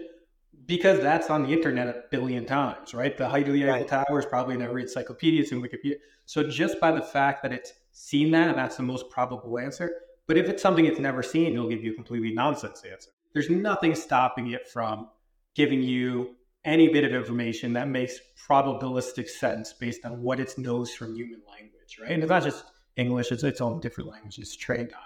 because 0.68 1.00
that's 1.00 1.30
on 1.30 1.44
the 1.44 1.50
internet 1.54 1.88
a 1.88 2.04
billion 2.12 2.46
times, 2.46 2.94
right? 2.94 3.18
The 3.18 3.28
height 3.28 3.48
of 3.48 3.54
the 3.54 3.64
Eiffel 3.64 3.80
right. 3.80 3.88
Tower 3.88 4.20
is 4.20 4.26
probably 4.26 4.56
in 4.56 4.62
every 4.62 4.84
encyclopedia, 4.84 5.42
it's 5.42 5.52
in 5.52 5.62
Wikipedia. 5.62 5.96
So 6.26 6.44
just 6.44 6.80
by 6.80 6.92
the 6.92 7.02
fact 7.02 7.42
that 7.44 7.54
it's 7.54 7.74
seen 7.94 8.32
that, 8.32 8.56
that's 8.56 8.76
the 8.76 8.84
most 8.84 9.10
probable 9.10 9.58
answer. 9.58 9.90
But 10.28 10.38
if 10.38 10.50
it's 10.50 10.62
something 10.62 10.86
it's 10.86 11.00
never 11.00 11.24
seen, 11.24 11.54
it'll 11.54 11.70
give 11.70 11.84
you 11.84 11.94
a 11.94 11.96
completely 11.96 12.34
nonsense 12.34 12.84
answer. 12.84 13.12
There's 13.34 13.50
nothing 13.50 13.96
stopping 13.96 14.52
it 14.52 14.68
from 14.68 15.08
giving 15.56 15.82
you 15.82 16.36
any 16.66 16.90
bit 16.90 17.06
of 17.06 17.14
information 17.14 17.72
that 17.74 17.88
makes 17.88 18.20
probabilistic 18.48 19.30
sense 19.30 19.72
based 19.72 20.06
on 20.06 20.22
what 20.22 20.40
it 20.40 20.58
knows 20.58 20.94
from 20.94 21.16
human 21.16 21.42
language, 21.50 21.98
right? 22.02 22.12
And 22.12 22.22
it's 22.22 22.30
not 22.30 22.44
just 22.44 22.66
English, 22.98 23.32
it's 23.32 23.44
its 23.44 23.62
own 23.62 23.80
different 23.80 24.10
languages 24.10 24.56
trained 24.56 24.92
on. 24.92 25.00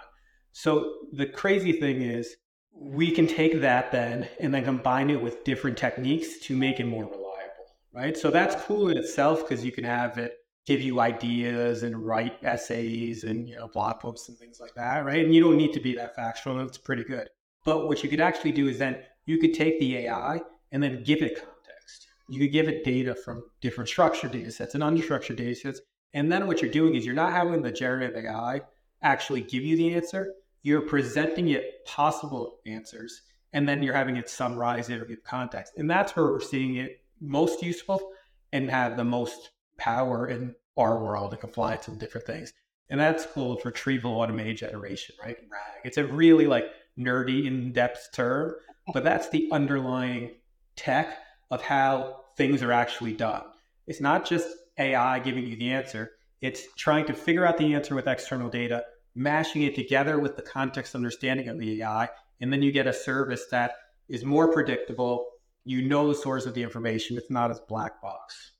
So 0.50 0.94
the 1.12 1.26
crazy 1.26 1.72
thing 1.72 2.02
is 2.02 2.36
we 2.84 3.10
can 3.10 3.26
take 3.26 3.60
that 3.60 3.92
then 3.92 4.28
and 4.40 4.52
then 4.52 4.64
combine 4.64 5.10
it 5.10 5.22
with 5.22 5.44
different 5.44 5.78
techniques 5.78 6.38
to 6.40 6.56
make 6.56 6.80
it 6.80 6.84
more 6.84 7.04
reliable, 7.04 7.76
right? 7.92 8.16
So 8.16 8.30
that's 8.30 8.60
cool 8.64 8.88
in 8.88 8.96
itself 8.96 9.40
because 9.40 9.64
you 9.64 9.72
can 9.72 9.84
have 9.84 10.18
it 10.18 10.38
give 10.66 10.80
you 10.80 11.00
ideas 11.00 11.82
and 11.82 12.04
write 12.06 12.38
essays 12.44 13.24
and 13.24 13.48
you 13.48 13.56
know 13.56 13.68
blog 13.68 14.00
posts 14.00 14.28
and 14.28 14.38
things 14.38 14.60
like 14.60 14.74
that, 14.74 15.04
right? 15.04 15.24
And 15.24 15.34
you 15.34 15.42
don't 15.42 15.56
need 15.56 15.72
to 15.74 15.80
be 15.80 15.94
that 15.94 16.16
factual; 16.16 16.60
it's 16.60 16.78
pretty 16.78 17.04
good. 17.04 17.28
But 17.64 17.88
what 17.88 18.02
you 18.02 18.08
could 18.08 18.20
actually 18.20 18.52
do 18.52 18.68
is 18.68 18.78
then 18.78 18.98
you 19.26 19.38
could 19.38 19.54
take 19.54 19.78
the 19.78 19.98
AI 19.98 20.40
and 20.72 20.82
then 20.82 21.02
give 21.04 21.22
it 21.22 21.36
context. 21.36 22.08
You 22.28 22.40
could 22.40 22.52
give 22.52 22.68
it 22.68 22.84
data 22.84 23.14
from 23.14 23.44
different 23.60 23.88
structured 23.88 24.32
data 24.32 24.50
sets 24.50 24.74
and 24.74 24.82
unstructured 24.82 25.36
data 25.36 25.54
sets. 25.54 25.80
And 26.14 26.30
then 26.30 26.46
what 26.46 26.60
you're 26.60 26.70
doing 26.70 26.94
is 26.94 27.06
you're 27.06 27.14
not 27.14 27.32
having 27.32 27.62
the 27.62 27.72
generative 27.72 28.24
AI 28.24 28.62
actually 29.02 29.42
give 29.42 29.62
you 29.62 29.76
the 29.76 29.94
answer. 29.94 30.32
You're 30.62 30.82
presenting 30.82 31.48
it 31.48 31.84
possible 31.86 32.58
answers, 32.66 33.22
and 33.52 33.68
then 33.68 33.82
you're 33.82 33.94
having 33.94 34.16
it 34.16 34.28
summarize 34.28 34.88
it 34.88 35.00
or 35.00 35.04
give 35.04 35.24
context. 35.24 35.74
And 35.76 35.90
that's 35.90 36.14
where 36.14 36.26
we're 36.26 36.40
seeing 36.40 36.76
it 36.76 37.00
most 37.20 37.62
useful 37.62 38.12
and 38.52 38.70
have 38.70 38.96
the 38.96 39.04
most 39.04 39.50
power 39.78 40.26
in 40.28 40.54
our 40.76 41.02
world 41.02 41.32
and 41.32 41.40
compliance 41.40 41.88
and 41.88 41.98
different 41.98 42.26
things. 42.26 42.52
And 42.88 43.00
that's 43.00 43.26
called 43.26 43.62
retrieval 43.64 44.20
augmented 44.20 44.58
generation, 44.58 45.14
right? 45.22 45.36
RAG. 45.50 45.80
It's 45.84 45.96
a 45.96 46.04
really 46.04 46.46
like 46.46 46.66
nerdy, 46.98 47.46
in-depth 47.46 48.10
term, 48.12 48.54
but 48.92 49.04
that's 49.04 49.28
the 49.30 49.48
underlying 49.50 50.32
tech 50.76 51.16
of 51.50 51.62
how 51.62 52.20
things 52.36 52.62
are 52.62 52.72
actually 52.72 53.12
done. 53.12 53.42
It's 53.86 54.00
not 54.00 54.26
just 54.26 54.48
AI 54.78 55.18
giving 55.20 55.46
you 55.46 55.56
the 55.56 55.70
answer. 55.70 56.12
It's 56.40 56.66
trying 56.76 57.06
to 57.06 57.14
figure 57.14 57.46
out 57.46 57.58
the 57.58 57.74
answer 57.74 57.94
with 57.94 58.06
external 58.06 58.48
data, 58.48 58.84
mashing 59.14 59.62
it 59.62 59.74
together 59.74 60.18
with 60.18 60.36
the 60.36 60.42
context 60.42 60.94
understanding 60.94 61.48
of 61.48 61.58
the 61.58 61.82
AI, 61.82 62.08
and 62.40 62.52
then 62.52 62.62
you 62.62 62.72
get 62.72 62.86
a 62.86 62.92
service 62.92 63.46
that 63.50 63.72
is 64.08 64.24
more 64.24 64.52
predictable. 64.52 65.26
You 65.64 65.82
know 65.82 66.08
the 66.08 66.14
source 66.14 66.46
of 66.46 66.54
the 66.54 66.62
information. 66.62 67.16
It's 67.16 67.30
not 67.30 67.50
as 67.50 67.60
black 67.68 68.02
box. 68.02 68.52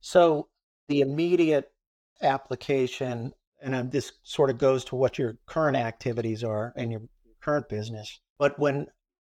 So 0.00 0.48
the 0.88 1.00
immediate 1.00 1.70
application, 2.22 3.32
and 3.60 3.90
this 3.90 4.12
sort 4.22 4.50
of 4.50 4.58
goes 4.58 4.84
to 4.86 4.96
what 4.96 5.18
your 5.18 5.38
current 5.46 5.76
activities 5.76 6.44
are 6.44 6.72
and 6.76 6.92
your 6.92 7.02
current 7.40 7.68
business. 7.68 8.20
But 8.38 8.58
when 8.58 8.86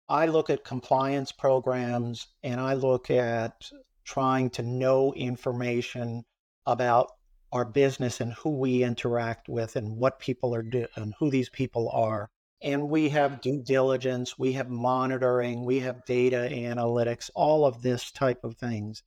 I 0.08 0.28
look 0.28 0.50
at 0.50 0.64
compliance 0.64 1.32
programs 1.32 2.28
and 2.44 2.60
I 2.60 2.74
look 2.74 3.10
at 3.10 3.70
trying 4.04 4.50
to 4.52 4.64
know 4.64 5.14
information 5.14 6.26
about 6.66 7.12
our 7.52 7.66
business 7.66 8.22
and 8.22 8.34
who 8.34 8.52
we 8.52 8.84
interact 8.84 9.50
with 9.50 9.76
and 9.76 9.98
what 9.98 10.20
people 10.20 10.54
are 10.54 10.64
doing 10.64 10.88
and 10.96 11.14
who 11.20 11.30
these 11.30 11.50
people 11.50 11.90
are. 11.90 12.30
And 12.62 12.90
we 12.90 13.10
have 13.10 13.42
due 13.42 13.64
diligence, 13.64 14.38
we 14.38 14.54
have 14.54 14.70
monitoring, 14.70 15.66
we 15.66 15.80
have 15.80 16.06
data 16.06 16.50
analytics, 16.52 17.30
all 17.34 17.66
of 17.66 17.82
this 17.82 18.12
type 18.12 18.44
of 18.44 18.58
things. 18.58 19.02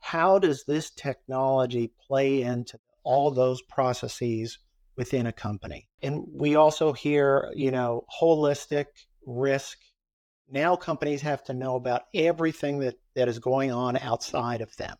How 0.00 0.38
does 0.38 0.64
this 0.64 0.90
technology 0.90 1.92
play 2.06 2.42
into 2.42 2.78
all 3.02 3.30
those 3.30 3.62
processes 3.62 4.58
within 4.96 5.26
a 5.26 5.32
company? 5.32 5.88
And 6.02 6.24
we 6.32 6.56
also 6.56 6.92
hear, 6.92 7.50
you 7.54 7.70
know, 7.70 8.04
holistic 8.20 8.86
risk. 9.26 9.78
Now 10.50 10.76
companies 10.76 11.22
have 11.22 11.42
to 11.44 11.54
know 11.54 11.76
about 11.76 12.02
everything 12.14 12.80
that, 12.80 12.96
that 13.14 13.28
is 13.28 13.38
going 13.38 13.72
on 13.72 13.96
outside 13.96 14.60
of 14.60 14.76
them. 14.76 14.96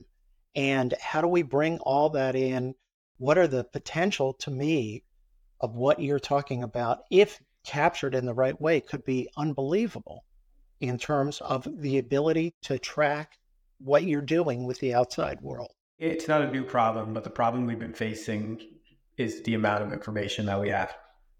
And 0.55 0.95
how 1.01 1.21
do 1.21 1.29
we 1.29 1.43
bring 1.43 1.79
all 1.79 2.11
that 2.11 2.35
in? 2.35 2.75
What 3.19 3.39
are 3.39 3.47
the 3.47 3.65
potential 3.65 4.35
to 4.41 4.51
me 4.51 5.05
of 5.61 5.75
what 5.75 6.01
you're 6.01 6.19
talking 6.19 6.63
about, 6.63 7.01
if 7.11 7.41
captured 7.65 8.15
in 8.15 8.27
the 8.27 8.35
right 8.35 8.59
way, 8.61 8.81
could 8.81 9.05
be 9.05 9.29
unbelievable 9.37 10.25
in 10.81 10.99
terms 10.99 11.41
of 11.41 11.69
the 11.81 11.99
ability 11.99 12.55
to 12.63 12.79
track 12.79 13.39
what 13.79 14.05
you're 14.05 14.23
doing 14.23 14.67
with 14.67 14.79
the 14.81 14.95
outside 14.95 15.41
world. 15.41 15.73
It's 15.99 16.29
not 16.29 16.43
a 16.43 16.51
new 16.51 16.65
problem, 16.65 17.13
but 17.13 17.25
the 17.25 17.31
problem 17.31 17.67
we've 17.67 17.79
been 17.79 17.93
facing 17.93 18.61
is 19.19 19.43
the 19.43 19.55
amount 19.55 19.83
of 19.83 19.93
information 19.93 20.47
that 20.47 20.61
we 20.61 20.71
have 20.71 20.95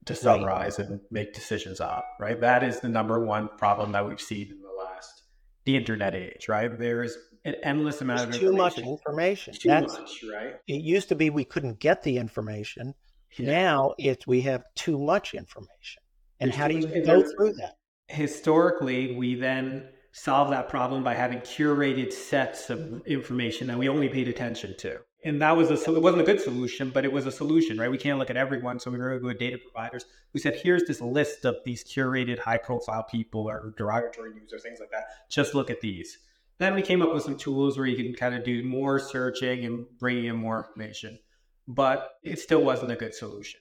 to 0.05 0.15
summarize 0.15 0.79
right. 0.79 0.89
and 0.89 1.01
make 1.11 1.33
decisions 1.33 1.81
on, 1.81 2.03
right? 2.19 2.41
That 2.41 2.63
is 2.63 2.81
the 2.81 2.89
number 2.89 3.25
one 3.25 3.49
problem 3.57 3.93
that 3.93 4.07
we've 4.07 4.21
seen 4.21 4.51
in 4.51 4.61
the 4.61 4.69
last, 4.69 5.23
the 5.65 5.77
internet 5.77 6.15
age, 6.15 6.49
right? 6.49 6.79
There's 6.79 7.17
an 7.45 7.55
endless 7.63 8.01
amount 8.01 8.21
There's 8.21 8.37
of 8.37 8.41
too 8.41 8.53
much 8.53 8.79
information. 8.79 9.55
Too 9.55 9.69
That's, 9.69 9.99
much, 9.99 10.25
right? 10.33 10.55
It 10.67 10.83
used 10.83 11.09
to 11.09 11.15
be 11.15 11.31
we 11.31 11.45
couldn't 11.45 11.81
get 11.81 12.03
the 12.03 12.19
information. 12.19 12.95
Yeah. 13.37 13.51
Now 13.51 13.95
it's 13.99 14.27
we 14.27 14.43
have 14.43 14.65
too 14.75 14.99
much 14.99 15.35
information. 15.35 16.03
And 16.41 16.51
There's 16.51 16.59
how 16.59 16.69
do 16.69 16.79
you 16.79 17.05
go 17.05 17.23
through 17.23 17.55
that? 17.55 17.77
Historically, 18.09 19.15
we 19.15 19.35
then 19.37 19.89
solve 20.13 20.51
that 20.51 20.69
problem 20.69 21.05
by 21.05 21.15
having 21.15 21.39
curated 21.41 22.13
sets 22.13 22.69
of 22.71 23.07
information 23.07 23.69
that 23.69 23.79
we 23.79 23.89
only 23.89 24.09
paid 24.09 24.27
attention 24.29 24.75
to. 24.79 24.99
And 25.23 25.41
that 25.43 25.57
was 25.57 25.71
a 25.71 25.77
so 25.77 25.95
it 25.95 26.03
wasn't 26.03 26.23
a 26.23 26.25
good 26.25 26.41
solution, 26.41 26.91
but 26.91 27.05
it 27.05 27.13
was 27.13 27.27
a 27.27 27.33
solution, 27.33 27.79
right? 27.79 27.91
We 27.91 27.99
can't 27.99 28.19
look 28.19 28.31
at 28.31 28.39
everyone, 28.39 28.81
so 28.81 28.91
we 28.91 28.99
were 28.99 29.19
good 29.21 29.39
data 29.39 29.59
providers. 29.59 30.07
We 30.33 30.41
said, 30.41 30.57
here's 30.57 30.85
this 30.85 31.01
list 31.01 31.45
of 31.45 31.57
these 31.65 31.85
curated 31.85 32.39
high 32.39 32.57
profile 32.57 33.05
people 33.05 33.49
or 33.49 33.75
derogatory 33.77 34.33
news 34.33 34.53
or 34.53 34.59
things 34.59 34.81
like 34.81 34.91
that. 34.91 35.05
Just 35.29 35.55
look 35.55 35.71
at 35.71 35.83
these. 35.83 36.19
Then 36.61 36.75
we 36.75 36.83
came 36.83 37.01
up 37.01 37.15
with 37.15 37.23
some 37.23 37.39
tools 37.39 37.79
where 37.79 37.87
you 37.87 37.97
can 37.97 38.15
kind 38.15 38.35
of 38.35 38.45
do 38.45 38.63
more 38.63 38.99
searching 38.99 39.65
and 39.65 39.87
bring 39.99 40.27
in 40.27 40.37
more 40.37 40.59
information, 40.59 41.19
but 41.67 42.11
it 42.23 42.39
still 42.39 42.63
wasn't 42.63 42.93
a 42.93 42.97
good 42.97 43.15
solution. 43.15 43.61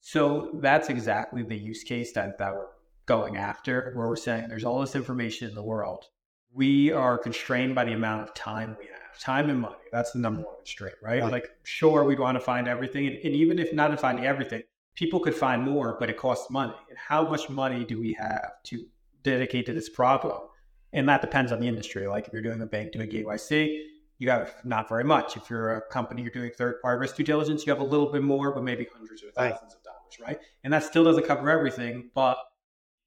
So 0.00 0.52
that's 0.54 0.88
exactly 0.88 1.42
the 1.42 1.54
use 1.54 1.84
case 1.84 2.12
that, 2.14 2.38
that 2.38 2.54
we're 2.54 2.68
going 3.04 3.36
after, 3.36 3.92
where 3.94 4.08
we're 4.08 4.16
saying 4.16 4.48
there's 4.48 4.64
all 4.64 4.80
this 4.80 4.96
information 4.96 5.46
in 5.50 5.54
the 5.54 5.62
world. 5.62 6.06
We 6.50 6.90
are 6.90 7.18
constrained 7.18 7.74
by 7.74 7.84
the 7.84 7.92
amount 7.92 8.22
of 8.22 8.34
time 8.34 8.78
we 8.80 8.86
have, 8.86 9.20
time 9.20 9.50
and 9.50 9.60
money. 9.60 9.76
That's 9.92 10.12
the 10.12 10.20
number 10.20 10.40
one 10.40 10.56
constraint, 10.56 10.96
right? 11.02 11.20
right. 11.20 11.30
Like, 11.30 11.50
sure, 11.64 12.04
we'd 12.04 12.18
want 12.18 12.36
to 12.36 12.40
find 12.40 12.66
everything. 12.66 13.08
And, 13.08 13.16
and 13.16 13.34
even 13.34 13.58
if 13.58 13.74
not 13.74 14.00
finding 14.00 14.24
everything, 14.24 14.62
people 14.94 15.20
could 15.20 15.34
find 15.34 15.62
more, 15.62 15.98
but 16.00 16.08
it 16.08 16.16
costs 16.16 16.50
money. 16.50 16.72
And 16.88 16.96
how 16.96 17.28
much 17.28 17.50
money 17.50 17.84
do 17.84 18.00
we 18.00 18.14
have 18.14 18.52
to 18.64 18.86
dedicate 19.22 19.66
to 19.66 19.74
this 19.74 19.90
problem? 19.90 20.40
And 20.92 21.08
that 21.08 21.20
depends 21.20 21.52
on 21.52 21.60
the 21.60 21.68
industry. 21.68 22.06
Like 22.06 22.26
if 22.26 22.32
you're 22.32 22.42
doing 22.42 22.60
a 22.60 22.66
bank 22.66 22.92
doing 22.92 23.10
KYC, 23.10 23.82
you 24.18 24.30
have 24.30 24.54
not 24.64 24.88
very 24.88 25.04
much. 25.04 25.36
If 25.36 25.48
you're 25.48 25.76
a 25.76 25.80
company, 25.82 26.22
you're 26.22 26.30
doing 26.30 26.50
third 26.50 26.80
party 26.82 26.98
risk 26.98 27.16
due 27.16 27.24
diligence, 27.24 27.66
you 27.66 27.72
have 27.72 27.80
a 27.80 27.84
little 27.84 28.10
bit 28.10 28.22
more, 28.22 28.52
but 28.52 28.64
maybe 28.64 28.86
hundreds 28.92 29.22
or 29.22 29.30
thousands 29.30 29.60
right. 29.60 29.72
of 29.72 29.82
dollars, 29.82 30.20
right? 30.20 30.40
And 30.64 30.72
that 30.72 30.84
still 30.84 31.04
doesn't 31.04 31.26
cover 31.26 31.50
everything, 31.50 32.10
but 32.14 32.38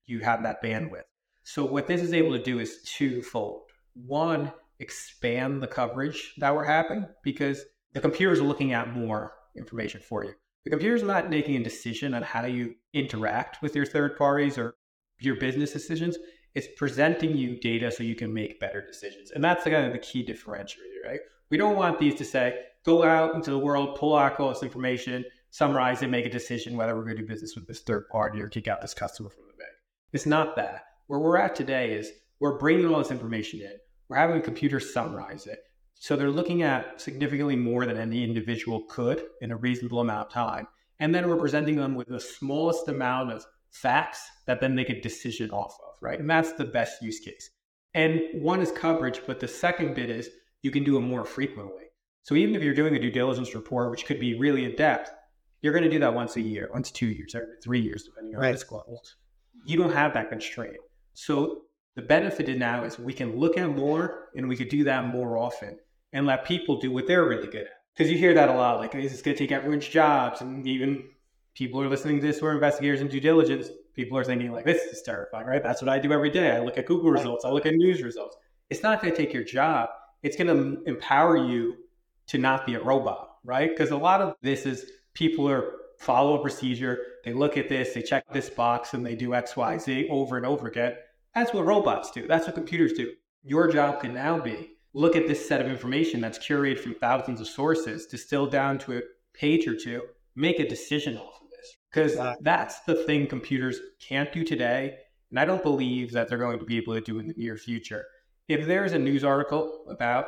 you 0.06 0.20
have 0.20 0.44
that 0.44 0.64
bandwidth. 0.64 1.04
So 1.44 1.66
what 1.66 1.88
this 1.88 2.02
is 2.02 2.14
able 2.14 2.32
to 2.32 2.44
do 2.44 2.60
is 2.60 2.82
twofold. 2.84 3.64
One, 3.94 4.54
expand 4.80 5.62
the 5.62 5.68
coverage 5.68 6.34
that 6.38 6.56
we're 6.56 6.64
having 6.64 7.08
because 7.24 7.64
the 7.94 8.00
computers 8.00 8.40
are 8.40 8.46
looking 8.46 8.74
at 8.74 8.94
more 8.94 9.34
information 9.56 10.02
for 10.02 10.24
you. 10.24 10.34
The 10.64 10.70
computer's 10.70 11.04
are 11.04 11.08
not 11.08 11.30
making 11.30 11.56
a 11.56 11.64
decision 11.64 12.14
on 12.14 12.22
how 12.22 12.46
you 12.46 12.76
interact 12.94 13.62
with 13.62 13.76
your 13.76 13.86
third 13.86 14.18
parties 14.18 14.58
or 14.58 14.76
your 15.20 15.36
business 15.36 15.74
decisions. 15.74 16.18
It's 16.54 16.68
presenting 16.76 17.38
you 17.38 17.60
data 17.60 17.92
so 17.92 18.04
you 18.04 18.16
can 18.16 18.34
make 18.34 18.60
better 18.60 18.86
decisions. 18.86 19.32
And 19.32 19.44
that's 19.44 19.64
kind 19.64 19.86
of 19.86 19.94
the 19.94 20.00
key 20.00 20.26
differentiator, 20.26 21.06
right? 21.06 21.20
We 21.50 21.58
don't 21.58 21.76
want 21.76 22.00
these 22.00 22.16
to 22.16 22.26
say, 22.26 22.60
go 22.86 23.04
out 23.04 23.36
into 23.36 23.52
the 23.52 23.60
world, 23.60 23.98
pull 23.98 24.18
out 24.18 24.40
all 24.40 24.50
this 24.50 24.64
information, 24.64 25.24
summarize 25.50 26.02
and 26.02 26.12
make 26.12 26.26
a 26.26 26.30
decision 26.30 26.76
whether 26.76 26.96
we're 26.96 27.04
going 27.04 27.18
to 27.18 27.22
do 27.22 27.28
business 27.28 27.56
with 27.56 27.68
this 27.68 27.82
third 27.82 28.08
party 28.10 28.42
or 28.42 28.48
kick 28.48 28.68
out 28.68 28.82
this 28.82 28.94
customer 28.94 29.30
from 29.30 29.44
the 29.48 29.58
bank. 29.58 29.72
It's 30.14 30.26
not 30.26 30.56
that. 30.56 30.84
Where 31.08 31.20
we're 31.20 31.38
at 31.38 31.56
today 31.56 31.94
is 31.94 32.12
we're 32.40 32.58
bringing 32.58 32.86
all 32.88 33.00
this 33.00 33.12
information 33.12 33.62
in. 33.62 33.74
We're 34.10 34.18
having 34.18 34.38
a 34.38 34.42
computer 34.42 34.80
summarize 34.80 35.48
it. 35.48 35.60
So 35.96 36.16
they're 36.16 36.32
looking 36.32 36.64
at 36.64 37.00
significantly 37.00 37.56
more 37.56 37.86
than 37.86 37.98
any 37.98 38.24
individual 38.24 38.86
could 38.90 39.24
in 39.42 39.52
a 39.52 39.58
reasonable 39.58 40.00
amount 40.00 40.28
of 40.28 40.34
time. 40.34 40.68
And 41.00 41.14
then 41.14 41.30
we're 41.30 41.38
presenting 41.38 41.76
them 41.76 41.96
with 41.96 42.08
the 42.08 42.20
smallest 42.20 42.88
amount 42.88 43.32
of 43.32 43.46
facts 43.72 44.30
that 44.46 44.62
then 44.62 44.76
make 44.76 44.90
a 44.90 45.02
decision 45.02 45.50
off 45.52 45.76
of, 45.88 45.96
right? 46.02 46.20
And 46.20 46.30
that's 46.30 46.54
the 46.54 46.66
best 46.66 47.02
use 47.02 47.20
case. 47.20 47.50
And 47.94 48.22
one 48.34 48.62
is 48.62 48.72
coverage, 48.72 49.22
but 49.26 49.40
the 49.40 49.48
second 49.48 49.96
bit 49.96 50.10
is 50.10 50.30
you 50.62 50.72
can 50.72 50.84
do 50.84 50.98
it 50.98 51.02
more 51.02 51.26
frequently. 51.26 51.84
So 52.24 52.36
even 52.36 52.56
if 52.56 52.62
you're 52.62 52.74
doing 52.74 52.96
a 52.96 53.00
due 53.00 53.12
diligence 53.12 53.56
report, 53.56 53.92
which 53.92 54.06
could 54.06 54.20
be 54.20 54.38
really 54.38 54.66
in 54.66 54.76
depth, 54.76 55.12
you're 55.62 55.74
going 55.74 55.84
to 55.84 55.90
do 55.90 56.00
that 56.00 56.14
once 56.14 56.36
a 56.36 56.42
year, 56.42 56.70
once 56.74 56.92
two 56.92 57.08
years, 57.08 57.36
every 57.36 57.56
three 57.64 57.80
years, 57.80 58.04
depending 58.04 58.36
on 58.36 58.42
right. 58.42 58.52
risk 58.52 58.72
levels. 58.72 59.16
You 59.66 59.78
don't 59.78 59.94
have 59.94 60.14
that 60.14 60.30
constraint. 60.30 60.78
So 61.14 61.64
the 61.96 62.02
benefit 62.02 62.56
now 62.58 62.84
is 62.84 62.98
we 62.98 63.14
can 63.14 63.38
look 63.38 63.58
at 63.58 63.70
more 63.70 64.30
and 64.36 64.48
we 64.48 64.56
could 64.56 64.70
do 64.70 64.84
that 64.86 65.08
more 65.08 65.38
often 65.38 65.78
and 66.14 66.26
let 66.26 66.46
people 66.46 66.80
do 66.80 66.92
what 66.92 67.08
they're 67.08 67.26
really 67.26 67.48
good 67.48 67.64
at. 67.64 67.82
Because 67.96 68.12
you 68.12 68.18
hear 68.18 68.34
that 68.34 68.50
a 68.50 68.54
lot, 68.54 68.80
like 68.80 68.94
this 68.94 69.14
is 69.14 69.22
going 69.22 69.36
to 69.36 69.44
take 69.44 69.52
everyone's 69.52 69.88
jobs, 69.88 70.42
and 70.42 70.66
even 70.66 71.04
people 71.54 71.82
are 71.82 71.90
listening 71.90 72.20
to 72.20 72.28
this 72.28 72.40
who 72.40 72.46
are 72.46 72.54
investigators 72.54 73.02
in 73.02 73.08
due 73.08 73.20
diligence. 73.20 73.70
People 73.94 74.18
are 74.18 74.24
thinking 74.24 74.52
like, 74.52 74.66
this 74.66 74.84
is 74.84 75.02
terrifying, 75.02 75.48
right? 75.48 75.62
That's 75.62 75.82
what 75.82 75.90
I 75.90 76.00
do 76.00 76.12
every 76.14 76.30
day. 76.30 76.52
I 76.52 76.60
look 76.60 76.78
at 76.78 76.86
Google 76.86 77.12
results, 77.12 77.46
I 77.46 77.50
look 77.50 77.66
at 77.66 77.74
news 77.76 78.02
results. 78.02 78.38
It's 78.70 78.84
not 78.84 79.02
going 79.02 79.14
to 79.14 79.18
take 79.18 79.34
your 79.34 79.44
job. 79.44 79.90
It's 80.24 80.38
going 80.38 80.48
to 80.48 80.84
empower 80.86 81.36
you 81.36 81.76
to 82.28 82.38
not 82.38 82.66
be 82.66 82.76
a 82.76 82.82
robot, 82.82 83.38
right? 83.44 83.70
Because 83.70 83.92
a 83.92 83.98
lot 83.98 84.22
of 84.22 84.36
this 84.42 84.66
is 84.66 84.92
people 85.14 85.50
are 85.50 85.74
follow 85.98 86.40
a 86.40 86.42
procedure, 86.42 87.00
they 87.24 87.34
look 87.34 87.58
at 87.58 87.70
this, 87.70 87.94
they 87.94 88.02
check 88.02 88.26
this 88.34 88.50
box, 88.50 88.94
and 88.94 89.06
they 89.06 89.16
do 89.16 89.36
X, 89.36 89.56
Y, 89.56 89.78
Z 89.78 90.08
over 90.10 90.36
and 90.36 90.46
over 90.46 90.68
again. 90.68 90.96
That's 91.36 91.54
what 91.54 91.66
robots 91.66 92.12
do. 92.12 92.28
That's 92.28 92.48
what 92.48 92.56
computers 92.56 92.94
do. 92.94 93.14
Your 93.44 93.72
job 93.72 94.02
can 94.02 94.14
now 94.14 94.40
be 94.40 94.72
look 94.94 95.16
at 95.16 95.28
this 95.28 95.48
set 95.48 95.62
of 95.62 95.68
information 95.68 96.20
that's 96.20 96.40
curated 96.40 96.80
from 96.80 96.96
thousands 96.96 97.40
of 97.40 97.48
sources, 97.48 98.08
distilled 98.08 98.52
down 98.52 98.78
to 98.80 98.98
a 98.98 99.02
page 99.34 99.68
or 99.68 99.76
two, 99.76 100.02
make 100.36 100.60
a 100.60 100.68
decision 100.68 101.18
off. 101.18 101.41
Because 101.92 102.18
that's 102.42 102.80
the 102.82 102.96
thing 103.04 103.28
computers 103.28 103.80
can't 104.00 104.32
do 104.32 104.44
today. 104.44 104.98
And 105.30 105.40
I 105.40 105.46
don't 105.46 105.64
believe 105.64 106.12
that 106.14 106.30
they're 106.30 106.38
going 106.38 106.60
to 106.60 106.66
be 106.66 106.78
able 106.78 106.94
to 106.94 107.02
do 107.02 107.20
in 107.20 107.28
the 107.28 107.34
near 107.36 107.58
future. 107.58 108.06
If 108.48 108.66
there's 108.66 108.94
a 108.94 109.00
news 109.00 109.24
article 109.24 109.86
about 109.90 110.28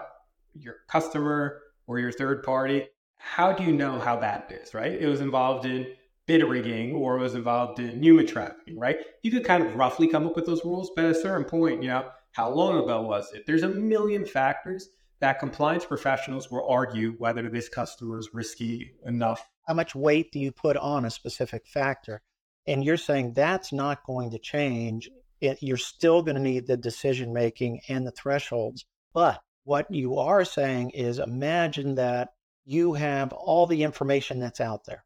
your 0.53 0.75
customer 0.87 1.61
or 1.87 1.99
your 1.99 2.11
third 2.11 2.43
party, 2.43 2.87
how 3.17 3.53
do 3.53 3.63
you 3.63 3.71
know 3.71 3.99
how 3.99 4.17
that 4.17 4.51
is, 4.51 4.73
right? 4.73 4.91
It 4.91 5.07
was 5.07 5.21
involved 5.21 5.65
in 5.65 5.87
bid 6.25 6.43
rigging 6.43 6.93
or 6.95 7.17
was 7.17 7.35
involved 7.35 7.79
in 7.79 8.01
human 8.01 8.27
trafficking, 8.27 8.79
right? 8.79 8.97
You 9.23 9.31
could 9.31 9.45
kind 9.45 9.65
of 9.65 9.75
roughly 9.75 10.07
come 10.07 10.25
up 10.25 10.35
with 10.35 10.45
those 10.45 10.63
rules, 10.63 10.91
but 10.95 11.05
at 11.05 11.11
a 11.11 11.15
certain 11.15 11.45
point, 11.45 11.81
you 11.81 11.89
know, 11.89 12.09
how 12.31 12.49
long 12.49 12.81
ago 12.81 13.01
was 13.01 13.31
it? 13.33 13.45
There's 13.45 13.63
a 13.63 13.69
million 13.69 14.25
factors 14.25 14.89
that 15.19 15.39
compliance 15.39 15.85
professionals 15.85 16.49
will 16.51 16.67
argue 16.67 17.13
whether 17.17 17.49
this 17.49 17.69
customer 17.69 18.19
is 18.19 18.29
risky 18.33 18.91
enough. 19.05 19.49
How 19.67 19.73
much 19.73 19.95
weight 19.95 20.31
do 20.31 20.39
you 20.39 20.51
put 20.51 20.77
on 20.77 21.05
a 21.05 21.11
specific 21.11 21.67
factor? 21.67 22.21
And 22.67 22.83
you're 22.83 22.97
saying 22.97 23.33
that's 23.33 23.71
not 23.71 24.05
going 24.05 24.31
to 24.31 24.39
change. 24.39 25.09
It, 25.41 25.59
you're 25.61 25.77
still 25.77 26.21
going 26.21 26.35
to 26.35 26.41
need 26.41 26.67
the 26.67 26.77
decision 26.77 27.33
making 27.33 27.81
and 27.89 28.05
the 28.05 28.11
thresholds. 28.11 28.85
But 29.13 29.41
what 29.63 29.89
you 29.89 30.17
are 30.17 30.45
saying 30.45 30.91
is 30.91 31.19
imagine 31.19 31.95
that 31.95 32.29
you 32.65 32.93
have 32.93 33.33
all 33.33 33.65
the 33.65 33.83
information 33.83 34.39
that's 34.39 34.61
out 34.61 34.85
there. 34.85 35.03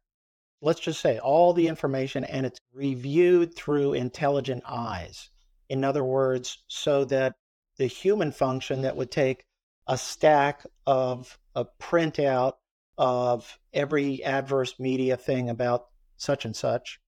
Let's 0.60 0.80
just 0.80 1.00
say 1.00 1.18
all 1.18 1.52
the 1.52 1.68
information 1.68 2.24
and 2.24 2.44
it's 2.44 2.60
reviewed 2.72 3.54
through 3.54 3.94
intelligent 3.94 4.64
eyes. 4.66 5.30
In 5.68 5.84
other 5.84 6.04
words, 6.04 6.62
so 6.66 7.04
that 7.06 7.34
the 7.76 7.86
human 7.86 8.32
function 8.32 8.82
that 8.82 8.96
would 8.96 9.10
take 9.10 9.44
a 9.86 9.96
stack 9.96 10.64
of 10.86 11.38
a 11.54 11.64
printout 11.80 12.54
of 12.98 13.58
every 13.72 14.22
adverse 14.24 14.78
media 14.78 15.16
thing 15.16 15.48
about 15.48 15.86
such 16.16 16.44
and 16.44 16.54
such, 16.54 17.00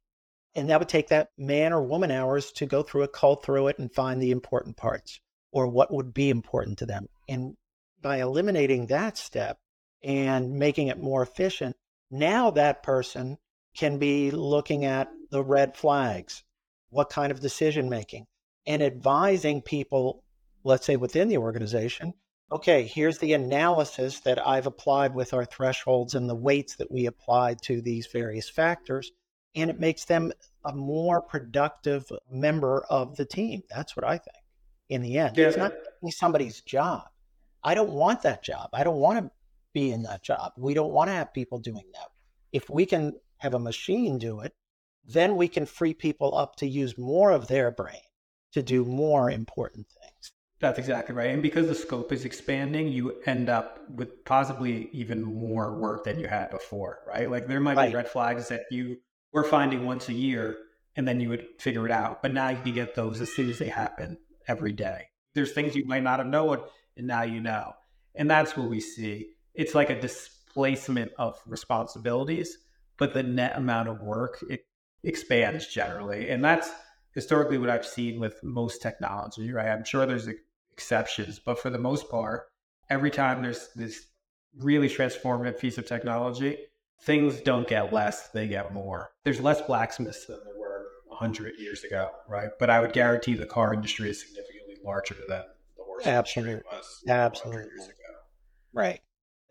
and 0.55 0.71
that 0.71 0.79
would 0.79 0.89
take 0.89 1.09
that 1.09 1.29
man 1.37 1.73
or 1.73 1.83
woman 1.83 2.11
hours 2.11 2.53
to 2.53 2.67
go 2.67 2.83
through 2.83 3.03
it, 3.03 3.13
cull 3.13 3.37
through 3.37 3.69
it, 3.69 3.79
and 3.79 3.93
find 3.93 4.23
the 4.23 4.31
important 4.31 4.77
parts 4.77 5.21
or 5.53 5.67
what 5.67 5.93
would 5.93 6.15
be 6.15 6.31
important 6.31 6.79
to 6.79 6.87
them. 6.87 7.07
And 7.29 7.57
by 8.01 8.19
eliminating 8.21 8.87
that 8.87 9.19
step 9.19 9.59
and 10.03 10.55
making 10.55 10.89
it 10.89 10.99
more 10.99 11.23
efficient, 11.23 11.77
now 12.11 12.51
that 12.53 12.83
person 12.83 13.37
can 13.77 13.99
be 13.99 14.31
looking 14.31 14.85
at 14.85 15.11
the 15.31 15.43
red 15.43 15.77
flags. 15.77 16.43
What 16.89 17.11
kind 17.11 17.31
of 17.31 17.41
decision 17.41 17.89
making? 17.89 18.27
and 18.67 18.83
advising 18.83 19.63
people, 19.63 20.23
let's 20.65 20.87
say 20.87 20.97
within 20.97 21.29
the 21.29 21.39
organization, 21.39 22.15
okay, 22.53 22.85
here's 22.85 23.19
the 23.19 23.33
analysis 23.33 24.21
that 24.21 24.45
I've 24.47 24.67
applied 24.67 25.15
with 25.15 25.33
our 25.33 25.45
thresholds 25.45 26.15
and 26.15 26.29
the 26.29 26.35
weights 26.35 26.77
that 26.77 26.91
we 26.91 27.07
applied 27.07 27.63
to 27.63 27.81
these 27.81 28.07
various 28.07 28.49
factors. 28.49 29.13
And 29.55 29.71
it 29.71 29.81
makes 29.81 30.05
them 30.05 30.33
a 30.65 30.73
more 30.73 31.21
productive 31.21 32.11
member 32.31 32.85
of 32.89 33.17
the 33.17 33.25
team. 33.25 33.63
That's 33.69 33.97
what 33.97 34.05
I 34.05 34.19
think 34.19 34.37
in 34.89 35.03
the 35.03 35.19
end. 35.19 35.37
Yeah. 35.37 35.49
It's 35.49 35.57
not 35.57 35.73
somebody's 36.11 36.61
job. 36.61 37.09
I 37.63 37.75
don't 37.75 37.91
want 37.91 38.23
that 38.23 38.43
job. 38.43 38.71
I 38.73 38.85
don't 38.85 38.97
want 38.99 39.25
to 39.25 39.31
be 39.73 39.93
in 39.93 40.03
that 40.05 40.23
job. 40.23 40.53
We 40.57 40.75
don't 40.75 40.93
want 40.93 41.09
to 41.09 41.15
have 41.15 41.35
people 41.35 41.59
doing 41.59 41.85
that. 41.95 42.09
If 42.53 42.69
we 42.71 42.87
can 42.87 43.15
have 43.39 43.55
a 43.55 43.59
machine 43.59 44.19
do 44.19 44.41
it, 44.41 44.55
then 45.05 45.37
we 45.37 45.49
can 45.49 45.67
free 45.67 45.95
people 45.95 46.37
up 46.37 46.57
to 46.57 46.67
use 46.67 46.99
more 46.99 47.31
of 47.31 47.49
their 47.49 47.71
brain 47.71 48.01
to 48.53 48.63
do 48.63 48.85
more 48.85 49.31
important 49.31 49.87
things. 49.89 50.33
That's 50.61 50.79
exactly 50.79 51.15
right. 51.15 51.31
And 51.31 51.43
because 51.43 51.69
the 51.69 51.75
scope 51.75 52.13
is 52.13 52.27
expanding, 52.27 52.89
you 52.89 53.17
end 53.25 53.49
up 53.49 53.81
with 53.89 54.25
possibly 54.27 54.91
even 54.93 55.23
more 55.23 55.75
work 55.75 56.05
than 56.05 56.21
you 56.21 56.29
had 56.29 56.51
before, 56.51 57.01
right? 57.07 57.31
Like 57.31 57.47
there 57.47 57.61
might 57.61 57.79
right. 57.79 57.89
be 57.89 57.97
red 57.97 58.09
flags 58.09 58.49
that 58.49 58.65
you 58.71 58.99
were 59.33 59.45
finding 59.45 59.87
once 59.87 60.11
a 60.11 60.13
year 60.13 60.59
and 60.97 61.09
then 61.09 61.19
you 61.19 61.31
would 61.31 61.47
figure 61.59 61.87
it 61.87 61.93
out. 61.93 62.21
But 62.21 62.35
now 62.35 62.51
you 62.51 62.59
can 62.59 62.75
get 62.75 62.95
those 62.95 63.23
as 63.23 63.33
soon 63.33 63.49
as 63.49 63.59
they 63.59 63.69
happen 63.69 64.19
every 64.49 64.73
day. 64.73 65.07
There's 65.35 65.53
things 65.53 65.75
you 65.75 65.87
might 65.87 66.03
not 66.03 66.19
have 66.19 66.29
known 66.29 66.61
and 66.95 67.07
now 67.07 67.23
you 67.23 67.41
know. 67.41 67.73
And 68.15 68.31
that's 68.31 68.55
what 68.55 68.69
we 68.69 68.81
see. 68.81 69.31
It's 69.55 69.75
like 69.75 69.89
a 69.89 69.99
displacement 69.99 71.13
of 71.17 71.41
responsibilities, 71.47 72.59
but 72.99 73.15
the 73.15 73.23
net 73.23 73.57
amount 73.57 73.89
of 73.89 74.03
work 74.03 74.45
it 74.51 74.67
expands 75.05 75.67
generally. 75.69 76.29
And 76.29 76.45
that's 76.45 76.71
historically 77.15 77.57
what 77.57 77.71
I've 77.71 77.87
seen 77.87 78.21
with 78.21 78.43
most 78.43 78.83
technology, 78.83 79.51
right? 79.53 79.69
I'm 79.69 79.85
sure 79.85 80.05
there's 80.05 80.29
exceptions, 80.73 81.39
but 81.39 81.59
for 81.59 81.71
the 81.71 81.79
most 81.79 82.11
part, 82.11 82.49
every 82.89 83.11
time 83.11 83.43
there's 83.43 83.69
this 83.75 84.07
really 84.59 84.89
transformative 84.89 85.59
piece 85.59 85.79
of 85.79 85.87
technology, 85.87 86.59
things 87.03 87.41
don't 87.41 87.69
get 87.69 87.93
less, 87.93 88.29
they 88.29 88.49
get 88.49 88.73
more. 88.73 89.11
There's 89.25 89.41
less 89.41 89.61
blacksmiths 89.63 90.27
than 90.27 90.39
there 90.45 90.59
were 90.59 90.87
100 91.09 91.59
years 91.59 91.85
ago, 91.85 92.11
right? 92.29 92.51
But 92.59 92.71
I 92.71 92.81
would 92.81 92.93
guarantee 92.93 93.35
the 93.35 93.47
car 93.47 93.73
industry 93.73 94.11
is 94.11 94.21
significantly 94.21 94.77
larger 94.85 95.17
than 95.29 95.45
the 95.77 95.85
horse 95.85 96.07
Absolutely. 96.07 96.53
industry 96.55 96.77
was 96.77 97.03
Absolutely. 97.09 97.63
years 97.63 97.85
ago. 97.85 97.95
Right. 98.73 99.01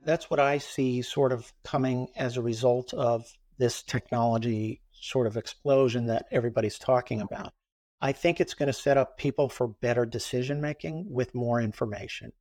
That's 0.05 0.29
what 0.29 0.39
I 0.39 0.59
see 0.59 1.01
sort 1.01 1.31
of 1.31 1.51
coming 1.63 2.07
as 2.15 2.37
a 2.37 2.41
result 2.41 2.93
of 2.93 3.25
this 3.57 3.83
technology 3.83 4.81
sort 4.93 5.27
of 5.27 5.37
explosion 5.37 6.07
that 6.07 6.25
everybody's 6.31 6.79
talking 6.79 7.21
about. 7.21 7.53
I 8.01 8.11
think 8.11 8.39
it's 8.39 8.53
going 8.53 8.67
to 8.67 8.73
set 8.73 8.97
up 8.97 9.17
people 9.17 9.49
for 9.49 9.67
better 9.67 10.05
decision 10.05 10.61
making 10.61 11.07
with 11.09 11.35
more 11.35 11.59
information. 11.59 12.31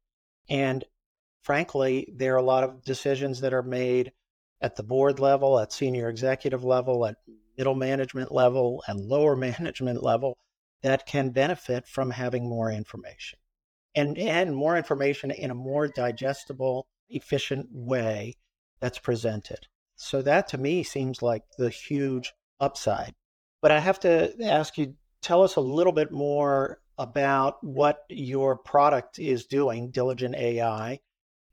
And 0.49 0.85
frankly, 1.42 2.12
there 2.14 2.35
are 2.35 2.38
a 2.38 2.42
lot 2.42 2.64
of 2.64 2.85
decisions 2.85 3.40
that 3.40 3.53
are 3.53 3.62
made 3.62 4.12
at 4.61 4.77
the 4.77 4.83
board 4.83 5.18
level, 5.21 5.59
at 5.59 5.73
senior 5.73 6.09
executive 6.09 6.64
level, 6.64 7.07
at 7.07 7.16
middle 7.57 7.75
management 7.75 8.33
level, 8.33 8.83
and 8.87 9.01
lower 9.01 9.37
management 9.49 10.03
level 10.03 10.38
that 10.83 11.07
can 11.07 11.31
benefit 11.31 11.87
from 11.87 12.11
having 12.11 12.49
more 12.49 12.71
information 12.71 13.38
and, 13.94 14.16
and 14.16 14.55
more 14.55 14.77
information 14.77 15.31
in 15.31 15.51
a 15.51 15.55
more 15.55 15.88
digestible, 15.88 16.87
efficient 17.09 17.66
way 17.73 18.35
that's 18.81 18.99
presented. 18.99 19.66
So 19.97 20.23
that 20.23 20.47
to 20.49 20.59
me 20.59 20.85
seems 20.85 21.21
like 21.21 21.42
the 21.59 21.71
huge 21.71 22.33
upside. 22.61 23.14
But 23.61 23.73
I 23.73 23.81
have 23.81 23.99
to 24.01 24.33
ask 24.40 24.79
you, 24.79 24.94
tell 25.23 25.43
us 25.43 25.57
a 25.57 25.61
little 25.61 25.93
bit 25.93 26.13
more 26.13 26.81
about 26.99 27.63
what 27.63 28.05
your 28.09 28.57
product 28.57 29.19
is 29.19 29.47
doing, 29.47 29.93
DiligenAI 29.93 30.99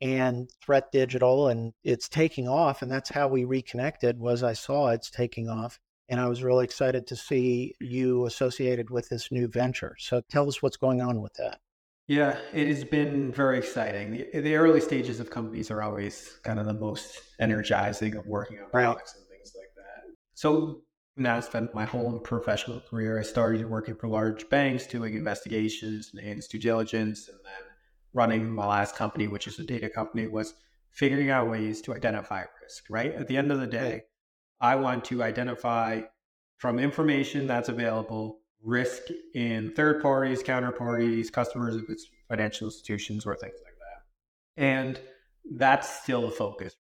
and 0.02 0.50
Threat.Digital, 0.62 1.48
and 1.48 1.74
it's 1.84 2.10
taking 2.10 2.48
off. 2.48 2.82
And 2.82 2.92
that's 2.92 3.10
how 3.10 3.28
we 3.28 3.46
reconnected. 3.46 4.20
Was 4.20 4.44
I 4.44 4.54
saw 4.54 4.90
it's 4.90 5.10
taking 5.10 5.48
off, 5.48 5.80
and 6.10 6.20
I 6.20 6.28
was 6.28 6.44
really 6.44 6.66
excited 6.66 7.08
to 7.08 7.16
see 7.16 7.76
you 7.80 8.26
associated 8.26 8.90
with 8.90 9.10
this 9.10 9.32
new 9.32 9.48
venture. 9.48 9.96
So 10.00 10.22
tell 10.30 10.48
us 10.48 10.62
what's 10.62 10.78
going 10.78 11.02
on 11.02 11.22
with 11.22 11.34
that. 11.36 11.60
Yeah, 12.08 12.38
it 12.54 12.68
has 12.68 12.84
been 12.84 13.32
very 13.32 13.58
exciting. 13.58 14.12
The, 14.12 14.42
the 14.42 14.56
early 14.56 14.80
stages 14.80 15.20
of 15.20 15.32
companies 15.32 15.72
are 15.72 15.82
always 15.82 16.40
kind 16.44 16.60
of 16.60 16.68
the 16.68 16.74
most 16.74 17.20
energizing 17.40 18.16
of 18.16 18.28
working 18.28 18.60
on 18.60 18.70
products 18.70 19.16
right. 19.16 19.22
and 19.22 19.30
things 19.30 19.54
like 19.56 19.74
that. 19.76 20.04
So 20.36 20.82
now 21.18 21.38
I 21.38 21.40
spent 21.40 21.74
my 21.74 21.86
whole 21.86 22.20
professional 22.20 22.82
career. 22.82 23.20
I 23.20 23.24
started 23.24 23.70
working 23.70 23.96
for 23.96 24.08
large 24.08 24.50
banks, 24.50 24.86
doing 24.86 25.16
investigations 25.16 26.12
and 26.22 26.42
due 26.50 26.60
diligence, 26.60 27.30
and 27.30 27.38
then 27.44 27.72
running 28.14 28.54
my 28.54 28.66
last 28.66 28.96
company, 28.96 29.28
which 29.28 29.48
is 29.48 29.60
a 29.60 29.64
data 29.64 29.90
company, 29.90 30.28
was 30.28 30.56
figuring 30.92 31.30
out 31.30 31.50
ways 31.50 31.82
to 31.82 31.94
identify 31.94 32.44
risk. 32.62 32.86
Right 32.90 33.14
at 33.14 33.28
the 33.28 33.38
end 33.38 33.52
of 33.52 33.60
the 33.60 33.68
day, 33.68 34.04
I 34.60 34.76
want 34.76 35.06
to 35.06 35.24
identify 35.24 36.02
from 36.58 36.80
information 36.80 37.48
that's 37.48 37.70
available 37.70 38.40
risk 38.64 39.04
in 39.34 39.72
third 39.74 40.02
parties, 40.02 40.42
counterparties, 40.44 41.32
customers, 41.32 41.76
if 41.76 41.90
it's 41.90 42.08
financial 42.28 42.68
institutions 42.68 43.26
or 43.26 43.36
things 43.36 43.60
like 43.64 43.76
that. 43.78 44.62
And 44.62 45.00
that's 45.58 46.02
still 46.02 46.22
the 46.22 46.32
focus. 46.32 46.76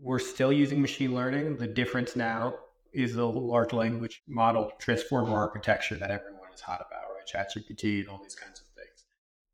We're 0.00 0.18
still 0.18 0.52
using 0.52 0.80
machine 0.80 1.14
learning. 1.14 1.56
The 1.56 1.66
difference 1.66 2.16
now 2.16 2.54
is 2.92 3.14
the 3.14 3.26
large 3.26 3.72
language 3.72 4.22
model 4.26 4.70
transformer 4.78 5.36
architecture 5.36 5.96
that 5.96 6.10
everyone 6.10 6.52
is 6.54 6.60
hot 6.60 6.84
about, 6.86 7.04
right? 7.14 7.26
ChatGPT 7.26 8.00
and 8.00 8.08
all 8.08 8.20
these 8.22 8.34
kinds 8.34 8.60
of 8.60 8.66
things. 8.76 9.04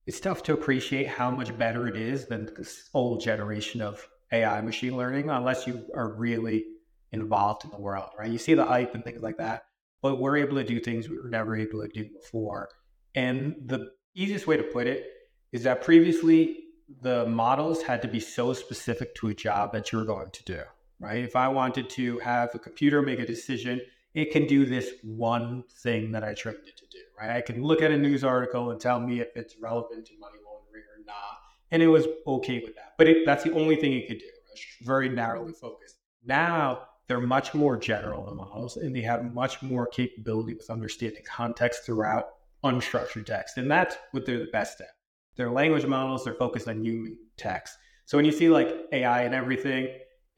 It's 0.07 0.21
tough 0.21 0.43
to 0.45 0.55
appreciate 0.55 1.09
how 1.09 1.31
much 1.31 1.57
better 1.57 1.87
it 1.87 1.97
is 1.97 2.27
than 2.27 2.51
this 2.57 2.89
old 2.95 3.21
generation 3.21 3.81
of 3.81 4.07
AI 4.33 4.61
machine 4.61 4.97
learning 4.97 5.31
unless 5.31 5.67
you 5.67 5.87
are 5.95 6.15
really 6.15 6.65
involved 7.13 7.65
in 7.65 7.71
the 7.71 7.81
world, 7.81 8.11
right? 8.19 8.31
You 8.31 8.39
see 8.39 8.55
the 8.55 8.65
hype 8.65 8.95
and 8.95 9.05
things 9.05 9.23
like 9.23 9.39
that, 9.39 9.65
but 10.03 10.21
we're 10.21 10.37
able 10.37 10.57
to 10.57 10.65
do 10.65 10.81
things 10.81 11.09
we 11.09 11.19
were 11.19 11.31
never 11.31 11.57
able 11.57 11.83
to 11.83 11.89
do 11.89 12.09
before. 12.11 12.69
And 13.15 13.55
the 13.67 13.91
easiest 14.15 14.47
way 14.47 14.57
to 14.57 14.63
put 14.63 14.87
it 14.87 15.07
is 15.53 15.63
that 15.63 15.83
previously 15.83 16.65
the 17.03 17.27
models 17.27 17.83
had 17.83 18.03
to 18.03 18.09
be 18.09 18.21
so 18.21 18.53
specific 18.53 19.15
to 19.17 19.29
a 19.29 19.35
job 19.35 19.73
that 19.73 19.93
you 19.93 19.99
were 19.99 20.05
going 20.05 20.31
to 20.31 20.45
do 20.45 20.63
right? 21.01 21.25
If 21.25 21.37
I 21.37 21.49
wanted 21.49 21.89
to 21.91 22.19
have 22.19 22.55
a 22.55 22.59
computer 22.59 23.03
make 23.03 23.19
a 23.19 23.27
decision, 23.27 23.81
it 24.15 24.33
can 24.33 24.47
do 24.47 24.65
this 24.65 24.91
one 25.03 25.65
thing 25.83 26.13
that 26.13 26.25
I 26.25 26.35
trained 26.35 26.67
it 26.67 26.77
to 26.79 26.87
do, 26.87 26.99
right? 27.19 27.31
I 27.31 27.41
can 27.41 27.63
look 27.63 27.83
at 27.83 27.91
a 27.91 27.97
news 27.97 28.25
article 28.25 28.71
and 28.71 28.81
tell 28.81 28.99
me 28.99 29.21
if 29.21 29.29
it's 29.37 29.57
relevant 29.61 30.07
to 30.07 30.19
money 30.19 30.39
laundering 30.45 30.85
or 30.85 31.05
not. 31.07 31.39
And 31.71 31.83
it 31.83 31.89
was 31.89 32.07
okay 32.27 32.61
with 32.65 32.75
that. 32.77 32.95
But 32.97 33.09
it, 33.09 33.27
that's 33.27 33.45
the 33.45 33.53
only 33.53 33.77
thing 33.77 33.93
it 33.93 34.09
could 34.09 34.19
do. 34.19 34.27
It's 34.53 34.65
very 34.83 35.09
narrowly 35.09 35.53
focused. 35.53 35.97
Now 36.25 36.89
they're 37.07 37.21
much 37.21 37.55
more 37.55 37.77
general, 37.77 38.35
models, 38.35 38.77
and 38.77 38.95
they 38.95 39.03
have 39.03 39.33
much 39.35 39.63
more 39.63 39.87
capability 39.87 40.55
with 40.55 40.71
understanding 40.71 41.23
context 41.27 41.85
throughout 41.85 42.27
unstructured 42.65 43.27
text. 43.27 43.57
And 43.57 43.71
that's 43.71 43.97
what 44.13 44.27
they're 44.27 44.39
the 44.39 44.51
best 44.53 44.81
at. 44.81 44.89
They're 45.37 45.51
language 45.51 45.87
models, 45.87 46.25
they're 46.25 46.35
focused 46.35 46.67
on 46.67 46.85
human 46.85 47.17
text. 47.37 47.77
So 48.07 48.19
when 48.19 48.25
you 48.25 48.33
see 48.33 48.49
like 48.49 48.69
AI 48.93 49.23
and 49.23 49.35
everything, 49.35 49.89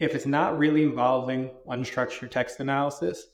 if 0.00 0.14
it's 0.14 0.26
not 0.26 0.58
really 0.58 0.82
involving 0.82 1.50
unstructured 1.68 2.30
text 2.30 2.58
analysis, 2.58 3.26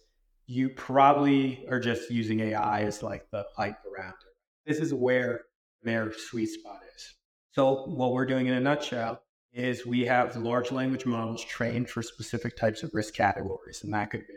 you 0.47 0.69
probably 0.69 1.65
are 1.71 1.81
just 1.81 2.11
using 2.11 2.41
AI 2.41 2.83
as 2.83 3.03
like 3.03 3.31
the 3.31 3.47
hype 3.57 3.79
around 3.87 4.11
it. 4.11 4.35
This 4.67 4.79
is 4.79 4.93
where 4.93 5.43
their 5.83 6.13
sweet 6.13 6.49
spot 6.49 6.81
is. 6.95 7.15
So, 7.53 7.87
what 7.87 8.13
we're 8.13 8.27
doing 8.27 8.47
in 8.47 8.55
a 8.55 8.61
nutshell 8.61 9.23
is 9.53 9.87
we 9.87 10.05
have 10.05 10.37
large 10.37 10.73
language 10.73 11.07
models 11.07 11.43
trained 11.45 11.89
for 11.89 12.03
specific 12.03 12.57
types 12.57 12.83
of 12.83 12.91
risk 12.93 13.15
categories, 13.15 13.83
and 13.85 13.95
that 13.95 14.11
could 14.11 14.27
be 14.27 14.35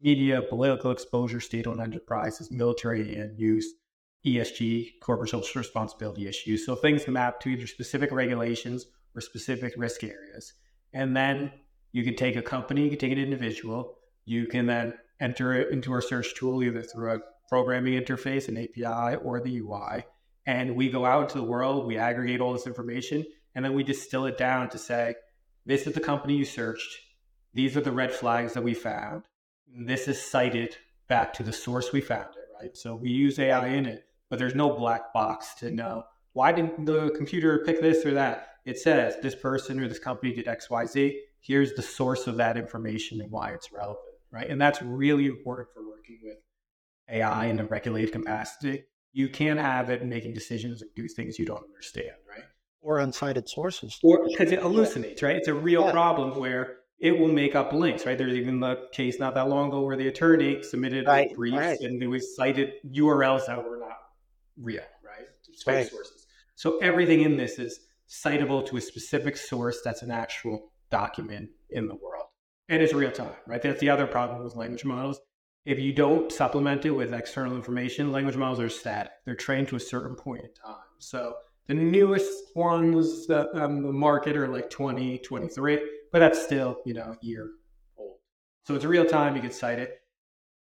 media, 0.00 0.40
political 0.40 0.92
exposure, 0.92 1.40
state 1.40 1.66
owned 1.66 1.80
enterprises, 1.80 2.50
military 2.50 3.16
end 3.16 3.38
use, 3.38 3.66
ESG, 4.24 5.00
corporate 5.00 5.30
social 5.30 5.60
responsibility 5.60 6.28
issues. 6.28 6.64
So, 6.64 6.76
things 6.76 7.08
map 7.08 7.40
to 7.40 7.50
either 7.50 7.66
specific 7.66 8.12
regulations 8.12 8.86
or 9.16 9.20
specific 9.20 9.74
risk 9.76 10.04
areas. 10.04 10.54
And 10.94 11.16
then 11.16 11.52
you 11.92 12.04
can 12.04 12.16
take 12.16 12.36
a 12.36 12.42
company, 12.42 12.82
you 12.84 12.90
can 12.90 12.98
take 12.98 13.12
an 13.12 13.18
individual, 13.18 13.96
you 14.24 14.46
can 14.46 14.66
then 14.66 14.94
enter 15.20 15.52
it 15.54 15.70
into 15.70 15.92
our 15.92 16.00
search 16.00 16.34
tool 16.34 16.62
either 16.62 16.82
through 16.82 17.12
a 17.12 17.20
programming 17.48 18.02
interface, 18.02 18.48
an 18.48 18.56
API, 18.56 19.16
or 19.16 19.40
the 19.40 19.58
UI. 19.58 20.04
And 20.46 20.74
we 20.74 20.90
go 20.90 21.04
out 21.04 21.24
into 21.24 21.38
the 21.38 21.44
world, 21.44 21.86
we 21.86 21.98
aggregate 21.98 22.40
all 22.40 22.52
this 22.52 22.66
information, 22.66 23.24
and 23.54 23.64
then 23.64 23.74
we 23.74 23.84
distill 23.84 24.26
it 24.26 24.38
down 24.38 24.68
to 24.70 24.78
say, 24.78 25.14
this 25.66 25.86
is 25.86 25.94
the 25.94 26.00
company 26.00 26.34
you 26.34 26.44
searched. 26.44 26.98
These 27.54 27.76
are 27.76 27.82
the 27.82 27.92
red 27.92 28.12
flags 28.12 28.54
that 28.54 28.64
we 28.64 28.74
found. 28.74 29.24
This 29.68 30.08
is 30.08 30.20
cited 30.20 30.76
back 31.08 31.32
to 31.34 31.42
the 31.42 31.52
source 31.52 31.92
we 31.92 32.00
found 32.00 32.30
it, 32.34 32.60
right? 32.60 32.76
So 32.76 32.96
we 32.96 33.10
use 33.10 33.38
AI 33.38 33.68
in 33.68 33.86
it, 33.86 34.04
but 34.30 34.38
there's 34.38 34.54
no 34.54 34.70
black 34.70 35.12
box 35.12 35.54
to 35.56 35.70
know 35.70 36.04
why 36.32 36.52
didn't 36.52 36.86
the 36.86 37.10
computer 37.10 37.62
pick 37.64 37.80
this 37.80 38.06
or 38.06 38.14
that? 38.14 38.48
It 38.64 38.78
says 38.78 39.16
this 39.22 39.34
person 39.34 39.78
or 39.78 39.88
this 39.88 39.98
company 39.98 40.32
did 40.32 40.46
XYZ 40.46 41.14
here's 41.42 41.74
the 41.74 41.82
source 41.82 42.26
of 42.26 42.36
that 42.36 42.56
information 42.56 43.20
and 43.20 43.30
why 43.30 43.50
it's 43.50 43.70
relevant, 43.72 43.98
right? 44.30 44.48
And 44.48 44.60
that's 44.60 44.80
really 44.80 45.26
important 45.26 45.68
for 45.74 45.86
working 45.86 46.18
with 46.22 46.38
AI 47.10 47.46
in 47.46 47.60
a 47.60 47.64
regulated 47.64 48.12
capacity. 48.12 48.84
You 49.12 49.28
can't 49.28 49.60
have 49.60 49.90
it 49.90 50.04
making 50.06 50.32
decisions 50.32 50.80
and 50.80 50.90
do 50.96 51.06
things 51.08 51.38
you 51.38 51.44
don't 51.44 51.64
understand, 51.64 52.16
right? 52.28 52.44
Or 52.80 52.98
uncited 52.98 53.48
sources. 53.48 53.98
Or 54.02 54.26
because 54.26 54.52
it 54.52 54.60
hallucinates, 54.60 55.22
right? 55.22 55.36
It's 55.36 55.48
a 55.48 55.54
real 55.54 55.84
yeah. 55.84 55.90
problem 55.90 56.38
where 56.38 56.76
it 56.98 57.18
will 57.18 57.28
make 57.28 57.56
up 57.56 57.72
links, 57.72 58.06
right? 58.06 58.16
There's 58.16 58.34
even 58.34 58.60
the 58.60 58.88
case 58.92 59.18
not 59.18 59.34
that 59.34 59.48
long 59.48 59.68
ago 59.68 59.82
where 59.82 59.96
the 59.96 60.06
attorney 60.06 60.62
submitted 60.62 61.06
right, 61.06 61.34
briefs 61.34 61.56
right. 61.56 61.80
and 61.80 62.00
it 62.00 62.06
was 62.06 62.36
cited 62.36 62.74
URLs 62.86 63.46
that 63.46 63.62
were 63.62 63.78
not 63.78 63.98
real, 64.56 64.82
right? 65.04 65.26
right? 65.66 65.90
sources. 65.90 66.26
So 66.54 66.78
everything 66.78 67.22
in 67.22 67.36
this 67.36 67.58
is 67.58 67.80
citable 68.08 68.64
to 68.66 68.76
a 68.76 68.80
specific 68.80 69.36
source 69.36 69.80
that's 69.84 70.02
an 70.02 70.12
actual 70.12 70.71
document 70.92 71.50
in 71.70 71.88
the 71.88 71.96
world. 71.96 72.26
And 72.68 72.80
it's 72.80 72.94
real 72.94 73.10
time, 73.10 73.34
right? 73.48 73.60
That's 73.60 73.80
the 73.80 73.90
other 73.90 74.06
problem 74.06 74.44
with 74.44 74.54
language 74.54 74.84
models. 74.84 75.20
If 75.64 75.78
you 75.78 75.92
don't 75.92 76.30
supplement 76.30 76.84
it 76.86 76.90
with 76.90 77.12
external 77.12 77.56
information, 77.56 78.12
language 78.12 78.36
models 78.36 78.60
are 78.60 78.68
static. 78.68 79.12
They're 79.24 79.34
trained 79.34 79.68
to 79.68 79.76
a 79.76 79.80
certain 79.80 80.14
point 80.14 80.44
in 80.44 80.50
time. 80.54 80.76
So 80.98 81.34
the 81.66 81.74
newest 81.74 82.30
ones 82.54 83.26
that 83.26 83.48
um, 83.54 83.82
the 83.82 83.92
market 83.92 84.36
are 84.36 84.48
like 84.48 84.70
20, 84.70 85.18
23, 85.18 85.80
but 86.12 86.18
that's 86.20 86.42
still, 86.42 86.78
you 86.84 86.94
know, 86.94 87.16
a 87.20 87.26
year 87.26 87.50
old. 87.96 88.18
So 88.66 88.74
it's 88.74 88.84
real 88.84 89.04
time. 89.04 89.34
You 89.34 89.42
can 89.42 89.52
cite 89.52 89.78
it. 89.78 90.00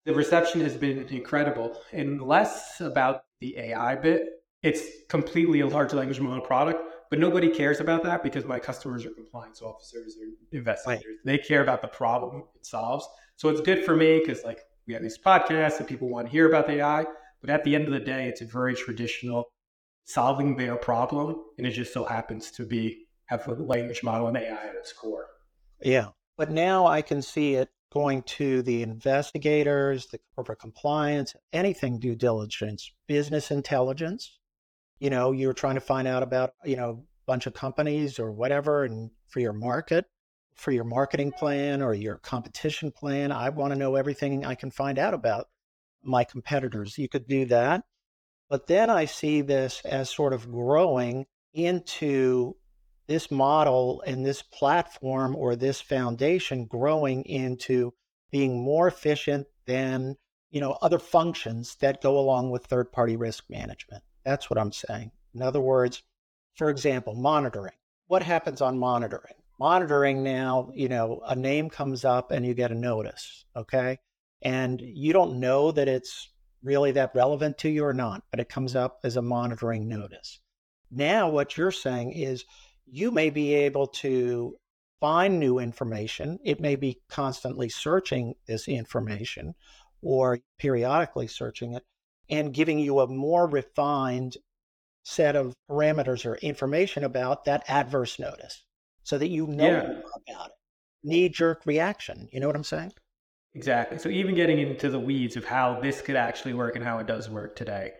The 0.07 0.15
reception 0.15 0.61
has 0.63 0.77
been 0.77 1.07
incredible 1.09 1.79
and 1.93 2.21
less 2.23 2.81
about 2.81 3.25
the 3.41 3.57
AI 3.59 3.97
bit. 3.97 4.23
It's 4.63 4.83
completely 5.09 5.61
a 5.61 5.67
large 5.67 5.93
language 5.93 6.21
model 6.21 6.45
product, 6.45 6.83
but 7.11 7.19
nobody 7.19 7.49
cares 7.49 7.81
about 7.81 8.05
that 8.05 8.23
because 8.23 8.45
my 8.45 8.59
customers 8.59 9.05
are 9.05 9.11
compliance 9.11 9.61
officers 9.61 10.17
or 10.17 10.57
investigators. 10.57 11.05
Right. 11.07 11.17
They 11.25 11.39
care 11.39 11.63
about 11.63 11.83
the 11.83 11.89
problem 11.89 12.45
it 12.55 12.65
solves. 12.65 13.07
So 13.37 13.49
it's 13.49 13.61
good 13.61 13.85
for 13.85 13.97
me 13.97 14.21
because 14.21 14.45
like 14.45 14.61
we 14.87 14.95
have 14.95 15.03
these 15.03 15.19
podcasts 15.19 15.79
that 15.79 15.89
people 15.89 16.09
want 16.09 16.29
to 16.29 16.31
hear 16.33 16.49
about 16.49 16.67
the 16.67 16.75
AI, 16.75 17.05
but 17.41 17.51
at 17.51 17.65
the 17.65 17.75
end 17.75 17.87
of 17.87 17.93
the 17.93 18.01
day, 18.01 18.29
it's 18.29 18.41
a 18.41 18.47
very 18.47 18.75
traditional 18.75 19.53
solving 20.05 20.57
their 20.57 20.77
problem, 20.77 21.37
and 21.59 21.67
it 21.67 21.71
just 21.71 21.93
so 21.93 22.05
happens 22.05 22.51
to 22.53 22.67
be 22.67 23.07
have 23.27 23.47
a 23.47 23.55
language 23.55 24.03
model 24.03 24.27
and 24.27 24.37
AI 24.37 24.69
at 24.69 24.75
its 24.75 24.93
core. 24.93 25.27
Yeah, 25.81 26.09
but 26.37 26.51
now 26.51 26.87
I 26.87 27.03
can 27.03 27.23
see 27.23 27.55
it 27.55 27.69
going 27.93 28.23
to 28.23 28.63
the 28.63 28.83
investigators, 28.83 30.07
the 30.07 30.19
corporate 30.35 30.59
compliance, 30.59 31.35
anything 31.53 31.99
due 31.99 32.17
diligence, 32.17 32.93
business 33.07 33.51
intelligence, 33.51 34.40
you 35.01 35.11
know, 35.11 35.33
you're 35.33 35.55
trying 35.55 35.75
to 35.75 35.81
find 35.81 36.07
out 36.07 36.23
about, 36.23 36.55
you 36.65 36.77
know, 36.77 36.91
a 36.91 37.27
bunch 37.27 37.47
of 37.47 37.55
companies 37.55 38.19
or 38.19 38.31
whatever 38.31 38.85
and 38.85 39.11
for 39.29 39.41
your 39.41 39.55
market, 39.55 40.05
for 40.55 40.71
your 40.73 40.85
marketing 40.85 41.33
plan 41.33 41.83
or 41.83 41.95
your 41.95 42.17
competition 42.19 42.93
plan. 42.93 43.33
I 43.33 43.49
want 43.49 43.73
to 43.73 43.79
know 43.79 43.97
everything 43.97 44.45
I 44.45 44.55
can 44.55 44.71
find 44.71 44.99
out 44.99 45.15
about 45.15 45.49
my 46.03 46.23
competitors. 46.25 46.99
You 46.99 47.09
could 47.09 47.27
do 47.27 47.47
that. 47.47 47.83
But 48.51 48.67
then 48.67 48.91
I 48.91 49.07
see 49.07 49.41
this 49.41 49.81
as 49.85 50.11
sort 50.11 50.35
of 50.35 50.51
growing 50.51 51.27
into 51.55 52.57
this 53.07 53.31
model 53.31 54.03
and 54.07 54.25
this 54.25 54.43
platform 54.43 55.35
or 55.35 55.57
this 55.57 55.81
foundation 55.81 56.67
growing 56.67 57.25
into 57.25 57.93
being 58.31 58.63
more 58.63 58.87
efficient 58.87 59.47
than 59.67 60.17
you 60.51 60.61
know 60.61 60.77
other 60.83 60.99
functions 60.99 61.77
that 61.81 62.03
go 62.03 62.19
along 62.19 62.51
with 62.51 62.67
third 62.67 62.93
party 62.93 63.17
risk 63.17 63.45
management 63.49 64.05
that's 64.25 64.51
what 64.51 64.59
I'm 64.59 64.73
saying. 64.73 65.13
In 65.35 65.43
other 65.43 65.61
words, 65.61 66.03
for 66.57 66.71
example, 66.71 67.15
monitoring. 67.15 67.75
What 68.07 68.23
happens 68.23 68.61
on 68.61 68.79
monitoring? 68.79 69.35
Monitoring 69.59 70.23
now, 70.23 70.71
you 70.75 70.89
know, 70.89 71.23
a 71.27 71.37
name 71.37 71.71
comes 71.71 72.05
up 72.05 72.31
and 72.31 72.45
you 72.45 72.55
get 72.55 72.73
a 72.73 72.75
notice, 72.75 73.45
okay? 73.55 73.99
And 74.43 74.81
you 74.81 75.13
don't 75.13 75.39
know 75.39 75.71
that 75.73 75.89
it's 75.89 76.31
really 76.63 76.93
that 76.93 77.13
relevant 77.15 77.59
to 77.59 77.69
you 77.69 77.85
or 77.85 77.95
not, 77.95 78.23
but 78.31 78.41
it 78.41 78.49
comes 78.49 78.75
up 78.75 79.01
as 79.05 79.17
a 79.17 79.23
monitoring 79.23 79.89
notice. 79.89 80.41
Now, 80.91 81.29
what 81.29 81.57
you're 81.57 81.71
saying 81.71 82.13
is 82.13 82.45
you 82.87 83.11
may 83.11 83.31
be 83.31 83.55
able 83.55 83.87
to 83.87 84.57
find 85.01 85.39
new 85.39 85.59
information. 85.59 86.39
It 86.45 86.61
may 86.61 86.77
be 86.77 87.01
constantly 87.09 87.69
searching 87.69 88.35
this 88.47 88.69
information 88.69 89.55
or 90.03 90.41
periodically 90.59 91.27
searching 91.27 91.75
it 91.75 91.85
and 92.31 92.55
giving 92.55 92.79
you 92.79 93.01
a 93.01 93.07
more 93.07 93.47
refined 93.47 94.37
set 95.03 95.37
of 95.37 95.55
parameters 95.69 96.25
or 96.25 96.37
information 96.37 97.05
about 97.05 97.45
that 97.45 97.65
adverse 97.69 98.19
notice 98.19 98.65
so 99.03 99.19
that 99.19 99.29
you 99.29 99.47
know 99.47 99.65
yeah. 99.65 100.33
about 100.35 100.47
it. 100.47 100.53
Knee 101.03 101.29
jerk 101.29 101.65
reaction. 101.65 102.29
You 102.31 102.41
know 102.41 102.47
what 102.47 102.57
I'm 102.57 102.65
saying? 102.65 102.93
Exactly. 103.55 103.99
So 103.99 104.09
even 104.09 104.35
getting 104.35 104.59
into 104.59 104.91
the 104.91 105.01
weeds 105.01 105.37
of 105.37 105.45
how 105.45 105.81
this 105.81 106.01
could 106.01 106.17
actually 106.17 106.55
work 106.55 106.77
and 106.77 106.85
how 106.85 106.99
it 106.99 107.07
does 107.07 107.29
work 107.29 107.57
today 107.57 107.93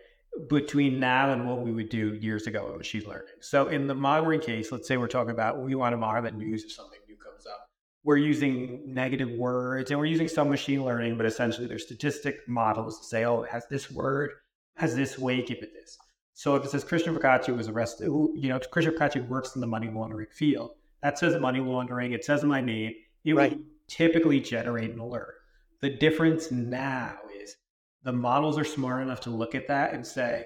between 0.47 0.99
now 0.99 1.33
and 1.33 1.47
what 1.47 1.61
we 1.61 1.71
would 1.71 1.89
do 1.89 2.13
years 2.13 2.47
ago 2.47 2.69
in 2.71 2.77
machine 2.77 3.03
learning. 3.05 3.27
So 3.41 3.67
in 3.67 3.87
the 3.87 3.95
monitoring 3.95 4.39
case, 4.39 4.71
let's 4.71 4.87
say 4.87 4.95
we're 4.97 5.07
talking 5.07 5.31
about 5.31 5.59
we 5.59 5.75
want 5.75 5.93
to 5.93 5.97
monitor 5.97 6.31
the 6.31 6.37
news 6.37 6.63
if 6.63 6.71
something 6.71 6.99
new 6.99 6.99
comes 6.99 6.99
up. 6.99 7.00
We're 8.03 8.17
using 8.17 8.81
negative 8.85 9.29
words 9.31 9.91
and 9.91 9.99
we're 9.99 10.07
using 10.07 10.27
some 10.27 10.49
machine 10.49 10.83
learning, 10.83 11.17
but 11.17 11.25
essentially 11.25 11.67
there's 11.67 11.85
statistic 11.85 12.47
models 12.47 12.99
to 12.99 13.05
say, 13.05 13.25
oh, 13.25 13.43
it 13.43 13.49
has 13.49 13.67
this 13.67 13.91
word, 13.91 14.31
has 14.75 14.95
this 14.95 15.19
weight, 15.19 15.47
give 15.47 15.59
it 15.59 15.73
this. 15.73 15.97
So 16.33 16.55
if 16.55 16.65
it 16.65 16.71
says 16.71 16.83
Christian 16.83 17.15
Focacci 17.15 17.55
was 17.55 17.67
arrested, 17.67 18.05
you 18.05 18.49
know, 18.49 18.59
Christian 18.59 18.95
Focacci 18.95 19.27
works 19.27 19.53
in 19.55 19.61
the 19.61 19.67
money 19.67 19.89
laundering 19.89 20.27
field. 20.31 20.71
That 21.03 21.19
says 21.19 21.39
money 21.39 21.59
laundering. 21.59 22.13
It 22.13 22.25
says 22.25 22.43
my 22.43 22.61
name. 22.61 22.93
It 23.23 23.35
right. 23.35 23.51
would 23.51 23.65
typically 23.87 24.39
generate 24.39 24.91
an 24.91 24.99
alert. 24.99 25.35
The 25.81 25.89
difference 25.89 26.51
now 26.51 27.17
is 27.39 27.57
the 28.03 28.13
models 28.13 28.57
are 28.57 28.63
smart 28.63 29.03
enough 29.03 29.21
to 29.21 29.29
look 29.29 29.53
at 29.53 29.67
that 29.67 29.93
and 29.93 30.05
say, 30.05 30.45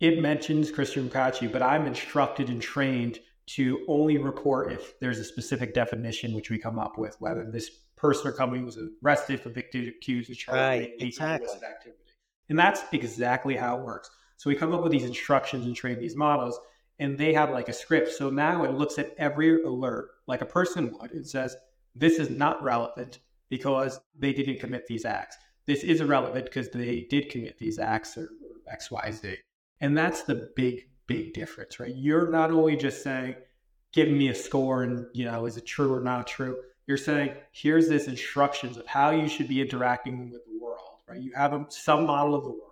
it 0.00 0.20
mentions 0.20 0.70
Christian 0.70 1.08
Focacci, 1.08 1.50
but 1.50 1.62
I'm 1.62 1.86
instructed 1.86 2.48
and 2.48 2.62
trained 2.62 3.18
to 3.48 3.84
only 3.88 4.18
report 4.18 4.72
if 4.72 4.98
there's 5.00 5.18
a 5.18 5.24
specific 5.24 5.74
definition 5.74 6.34
which 6.34 6.50
we 6.50 6.58
come 6.58 6.78
up 6.78 6.98
with, 6.98 7.16
whether 7.20 7.50
this 7.50 7.70
person 7.96 8.28
or 8.28 8.32
company 8.32 8.62
was 8.62 8.78
arrested, 9.02 9.42
convicted, 9.42 9.88
accused, 9.88 10.30
or 10.30 10.34
charged 10.34 10.58
right, 10.58 10.92
exactly. 10.98 11.48
activity. 11.66 12.02
And 12.48 12.58
that's 12.58 12.82
exactly 12.92 13.56
how 13.56 13.78
it 13.78 13.84
works. 13.84 14.10
So 14.36 14.48
we 14.50 14.56
come 14.56 14.72
up 14.72 14.82
with 14.82 14.92
these 14.92 15.04
instructions 15.04 15.66
and 15.66 15.74
train 15.74 15.98
these 15.98 16.14
models, 16.14 16.58
and 16.98 17.18
they 17.18 17.32
have 17.34 17.50
like 17.50 17.68
a 17.68 17.72
script. 17.72 18.12
So 18.12 18.30
now 18.30 18.64
it 18.64 18.74
looks 18.74 18.98
at 18.98 19.14
every 19.18 19.62
alert 19.62 20.10
like 20.26 20.42
a 20.42 20.46
person 20.46 20.92
would. 20.98 21.12
and 21.12 21.26
says, 21.26 21.56
this 21.94 22.18
is 22.18 22.30
not 22.30 22.62
relevant 22.62 23.18
because 23.48 24.00
they 24.16 24.32
didn't 24.32 24.60
commit 24.60 24.86
these 24.86 25.04
acts. 25.04 25.36
This 25.66 25.82
is 25.82 26.00
irrelevant 26.00 26.44
because 26.44 26.70
they 26.70 27.06
did 27.10 27.30
commit 27.30 27.58
these 27.58 27.78
acts 27.78 28.16
or, 28.16 28.28
X, 28.70 28.90
Y, 28.90 29.10
Z. 29.10 29.36
And 29.80 29.96
that's 29.96 30.22
the 30.22 30.50
big, 30.54 30.88
big 31.08 31.34
difference, 31.34 31.80
right? 31.80 31.94
You're 31.94 32.30
not 32.30 32.52
only 32.52 32.76
just 32.76 33.02
saying, 33.02 33.34
give 33.92 34.08
me 34.08 34.28
a 34.28 34.34
score 34.34 34.84
and, 34.84 35.06
you 35.12 35.24
know, 35.24 35.46
is 35.46 35.56
it 35.56 35.66
true 35.66 35.92
or 35.92 36.00
not 36.00 36.28
true? 36.28 36.56
You're 36.86 36.96
saying, 36.96 37.32
here's 37.50 37.88
this 37.88 38.06
instructions 38.06 38.76
of 38.76 38.86
how 38.86 39.10
you 39.10 39.28
should 39.28 39.48
be 39.48 39.60
interacting 39.60 40.30
with 40.30 40.44
the 40.44 40.58
world, 40.62 41.00
right? 41.08 41.20
You 41.20 41.32
have 41.34 41.66
some 41.70 42.06
model 42.06 42.36
of 42.36 42.44
the 42.44 42.50
world 42.50 42.62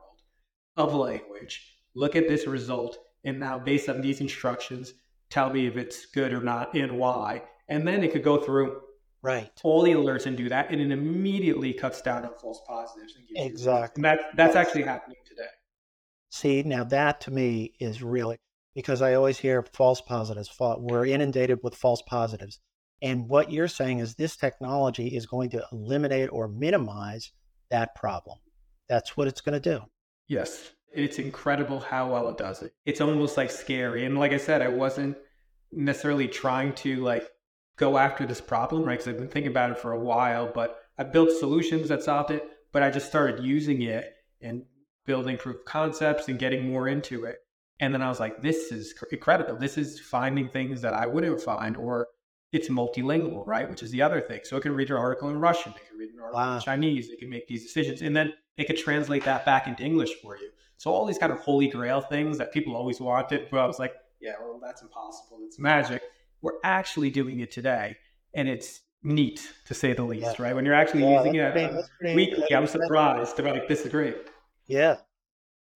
of 0.77 0.95
language, 0.95 1.79
look 1.95 2.15
at 2.15 2.29
this 2.29 2.47
result, 2.47 2.99
and 3.25 3.41
now 3.41 3.59
based 3.59 3.89
on 3.89 4.01
these 4.01 4.21
instructions, 4.21 4.95
tell 5.31 5.51
me 5.51 5.67
if 5.67 5.77
it's 5.77 6.07
good 6.07 6.33
or 6.33 6.41
not 6.41 6.75
and 6.75 6.99
why. 6.99 7.43
And 7.69 7.89
then 7.89 8.05
it 8.05 8.13
could 8.13 8.23
go 8.23 8.39
through 8.39 8.83
Right. 9.23 9.51
All 9.65 9.83
the 9.83 9.91
alerts 9.91 10.27
and 10.27 10.37
do 10.37 10.49
that, 10.51 10.71
and 10.71 10.81
it 10.81 10.93
immediately 10.93 11.73
cuts 11.73 12.01
down 12.01 12.25
on 12.25 12.31
false 12.41 12.61
positives. 12.65 13.15
exactly. 13.35 13.99
And 13.99 14.05
that, 14.05 14.37
that's 14.37 14.55
actually 14.55 14.85
happening 14.85 15.17
today. 15.25 15.49
See, 16.31 16.63
now 16.63 16.85
that 16.85 17.21
to 17.23 17.31
me 17.31 17.75
is 17.81 18.03
really 18.03 18.37
because 18.75 19.01
I 19.01 19.15
always 19.15 19.39
hear 19.39 19.65
false 19.73 20.01
positives. 20.03 20.55
We're 20.61 21.07
inundated 21.07 21.61
with 21.63 21.75
false 21.75 22.03
positives. 22.03 22.61
And 23.01 23.29
what 23.29 23.51
you're 23.51 23.69
saying 23.69 24.01
is 24.01 24.15
this 24.15 24.37
technology 24.37 25.09
is 25.09 25.27
going 25.27 25.51
to 25.51 25.65
eliminate 25.73 26.31
or 26.31 26.49
minimize 26.49 27.33
that 27.71 27.95
problem. 27.95 28.39
That's 28.89 29.17
what 29.17 29.29
it's 29.29 29.41
going 29.41 29.61
to 29.61 29.77
do. 29.77 29.85
Yes. 30.29 30.73
It's 30.93 31.19
incredible 31.19 31.81
how 31.81 32.13
well 32.13 32.29
it 32.29 32.39
does 32.39 32.63
it. 32.63 32.73
It's 32.85 33.01
almost 33.01 33.37
like 33.37 33.51
scary. 33.51 34.05
And 34.05 34.19
like 34.19 34.33
I 34.33 34.39
said, 34.39 34.63
I 34.63 34.69
wasn't 34.69 35.17
necessarily 35.73 36.29
trying 36.29 36.73
to 36.75 36.97
like 37.03 37.29
go 37.77 37.99
after 37.99 38.27
this 38.27 38.41
problem, 38.41 38.85
right? 38.85 38.99
Because 38.99 39.09
I've 39.09 39.19
been 39.19 39.29
thinking 39.29 39.51
about 39.51 39.71
it 39.71 39.79
for 39.79 39.93
a 39.93 40.01
while, 40.01 40.51
but 40.53 40.79
I 40.97 41.05
built 41.05 41.31
solutions 41.33 41.89
that 41.89 42.03
solved 42.03 42.31
it, 42.31 42.49
but 42.73 42.83
I 42.83 42.91
just 42.91 43.07
started 43.09 43.45
using 43.45 43.83
it 43.83 44.15
and 44.41 44.65
building 45.07 45.37
proof 45.37 45.65
concepts 45.65 46.29
and 46.29 46.39
getting 46.39 46.69
more 46.69 46.89
into 46.89 47.25
it. 47.25 47.39
And 47.81 47.93
then 47.93 48.03
I 48.03 48.09
was 48.09 48.21
like, 48.21 48.43
this 48.43 48.73
is 48.73 48.95
incredible. 49.11 49.57
This 49.57 49.79
is 49.79 50.01
finding 50.01 50.49
things 50.49 50.81
that 50.83 50.95
I 50.95 51.07
wouldn't 51.07 51.41
find, 51.41 51.77
or 51.77 52.09
it's 52.53 52.69
multilingual, 52.69 53.47
right? 53.47 53.69
Which 53.69 53.83
is 53.83 53.91
the 53.91 54.03
other 54.03 54.21
thing. 54.21 54.41
So 54.45 54.57
it 54.57 54.63
can 54.63 54.75
read 54.75 54.91
an 54.91 54.97
article 54.97 55.29
in 55.29 55.39
Russian, 55.39 55.73
it 55.73 55.89
can 55.89 55.99
read 55.99 56.11
an 56.11 56.21
article 56.21 56.41
wow. 56.41 56.57
in 56.57 56.61
Chinese, 56.63 57.11
it 57.11 57.19
can 57.19 57.29
make 57.29 57.47
these 57.47 57.63
decisions, 57.63 58.03
and 58.03 58.17
then 58.17 58.33
it 58.57 58.67
could 58.67 58.79
translate 58.79 59.25
that 59.25 59.45
back 59.45 59.67
into 59.67 59.83
English 59.83 60.15
for 60.23 60.37
you. 60.37 60.51
So 60.79 60.91
all 60.91 61.07
these 61.07 61.19
kind 61.19 61.33
of 61.33 61.39
holy 61.41 61.69
grail 61.69 62.01
things 62.01 62.39
that 62.39 62.53
people 62.53 62.75
always 62.75 63.01
wanted, 63.01 63.49
but 63.51 63.61
I 63.61 63.67
was 63.67 63.79
like, 63.79 63.95
yeah, 64.21 64.35
well, 64.41 64.59
that's 64.63 64.83
impossible. 64.83 65.41
It's 65.43 65.59
magic 65.59 66.03
we're 66.47 66.53
actually 66.63 67.11
doing 67.11 67.41
it 67.41 67.51
today, 67.51 67.97
and 68.35 68.49
it's 68.49 68.81
neat 69.03 69.53
to 69.67 69.75
say 69.75 69.93
the 69.93 70.05
least, 70.05 70.39
yeah. 70.39 70.43
right? 70.45 70.55
When 70.55 70.65
you're 70.65 70.75
actually 70.75 71.03
yeah, 71.03 71.19
using 71.19 71.35
it 71.35 71.53
pretty, 71.53 71.75
pretty, 71.99 72.15
weekly, 72.15 72.55
I'm 72.55 72.67
surprised. 72.67 73.39
I'm 73.41 73.47
like, 73.47 73.69
this 73.69 73.83
is 73.85 73.91
great. 73.91 74.17
Yeah. 74.67 74.97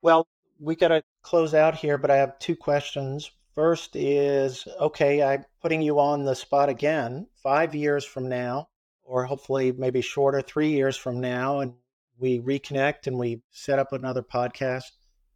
Well, 0.02 0.26
we 0.58 0.76
got 0.76 0.88
to 0.88 1.02
close 1.22 1.54
out 1.54 1.76
here, 1.76 1.98
but 1.98 2.10
I 2.10 2.16
have 2.16 2.38
two 2.38 2.56
questions. 2.56 3.30
First 3.54 3.96
is 3.96 4.66
okay, 4.80 5.22
I'm 5.22 5.44
putting 5.60 5.82
you 5.82 5.98
on 5.98 6.24
the 6.24 6.34
spot 6.34 6.68
again. 6.68 7.26
Five 7.42 7.74
years 7.74 8.04
from 8.04 8.28
now, 8.28 8.68
or 9.02 9.24
hopefully 9.24 9.72
maybe 9.72 10.00
shorter, 10.00 10.40
three 10.40 10.70
years 10.70 10.96
from 10.96 11.20
now, 11.20 11.60
and 11.60 11.74
we 12.18 12.40
reconnect 12.40 13.06
and 13.06 13.18
we 13.18 13.42
set 13.50 13.78
up 13.78 13.92
another 13.92 14.22
podcast. 14.22 14.84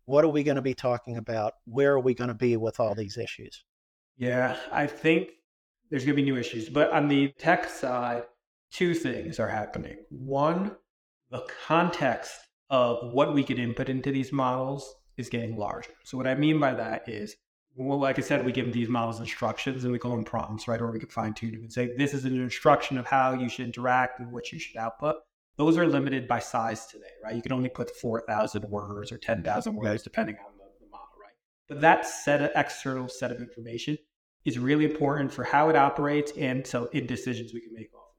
What 0.04 0.24
are 0.24 0.28
we 0.28 0.42
going 0.42 0.56
to 0.56 0.62
be 0.62 0.74
talking 0.74 1.16
about? 1.16 1.54
Where 1.64 1.92
are 1.92 2.00
we 2.00 2.14
going 2.14 2.28
to 2.28 2.34
be 2.34 2.56
with 2.56 2.78
all 2.78 2.94
these 2.94 3.16
issues? 3.16 3.64
Yeah, 4.16 4.56
I 4.70 4.86
think 4.86 5.30
there's 5.90 6.04
going 6.04 6.16
to 6.16 6.22
be 6.22 6.30
new 6.30 6.36
issues. 6.36 6.68
But 6.68 6.92
on 6.92 7.08
the 7.08 7.28
tech 7.38 7.68
side, 7.68 8.24
two 8.70 8.94
things 8.94 9.40
are 9.40 9.48
happening. 9.48 9.96
One, 10.10 10.76
the 11.30 11.46
context 11.66 12.32
of 12.70 13.12
what 13.12 13.34
we 13.34 13.44
could 13.44 13.58
input 13.58 13.88
into 13.88 14.10
these 14.10 14.32
models 14.32 14.94
is 15.16 15.28
getting 15.28 15.56
larger. 15.56 15.90
So, 16.04 16.16
what 16.16 16.26
I 16.26 16.34
mean 16.34 16.58
by 16.58 16.74
that 16.74 17.08
is, 17.08 17.36
well, 17.76 17.98
like 17.98 18.18
I 18.18 18.22
said, 18.22 18.44
we 18.44 18.52
give 18.52 18.72
these 18.72 18.88
models 18.88 19.20
instructions 19.20 19.84
and 19.84 19.92
we 19.92 19.98
call 19.98 20.12
them 20.12 20.24
prompts, 20.24 20.68
right? 20.68 20.80
Or 20.80 20.90
we 20.90 21.00
can 21.00 21.08
fine 21.08 21.34
tune 21.34 21.52
them 21.52 21.62
and 21.62 21.72
say, 21.72 21.94
this 21.96 22.14
is 22.14 22.24
an 22.24 22.40
instruction 22.40 22.98
of 22.98 23.06
how 23.06 23.32
you 23.32 23.48
should 23.48 23.66
interact 23.66 24.20
and 24.20 24.30
what 24.32 24.52
you 24.52 24.58
should 24.58 24.76
output. 24.76 25.16
Those 25.56 25.76
are 25.76 25.86
limited 25.86 26.26
by 26.26 26.40
size 26.40 26.86
today, 26.86 27.04
right? 27.22 27.34
You 27.34 27.42
can 27.42 27.52
only 27.52 27.68
put 27.68 27.90
4,000 27.90 28.64
words 28.64 29.12
or 29.12 29.18
10,000 29.18 29.74
words, 29.74 30.02
depending 30.02 30.36
on 30.36 30.52
the, 30.56 30.64
the, 30.80 30.90
model, 30.90 31.06
right? 31.20 31.32
but 31.68 31.80
that 31.80 32.06
set 32.06 32.42
of 32.42 32.50
external 32.56 33.08
set 33.08 33.30
of 33.30 33.38
information 33.38 33.96
is 34.44 34.58
really 34.58 34.84
important 34.84 35.32
for 35.32 35.44
how 35.44 35.68
it 35.68 35.76
operates 35.76 36.32
and 36.32 36.66
so 36.66 36.86
in 36.86 37.06
decisions 37.06 37.54
we 37.54 37.60
can 37.60 37.72
make 37.72 37.94
off 37.94 38.00
of. 38.00 38.16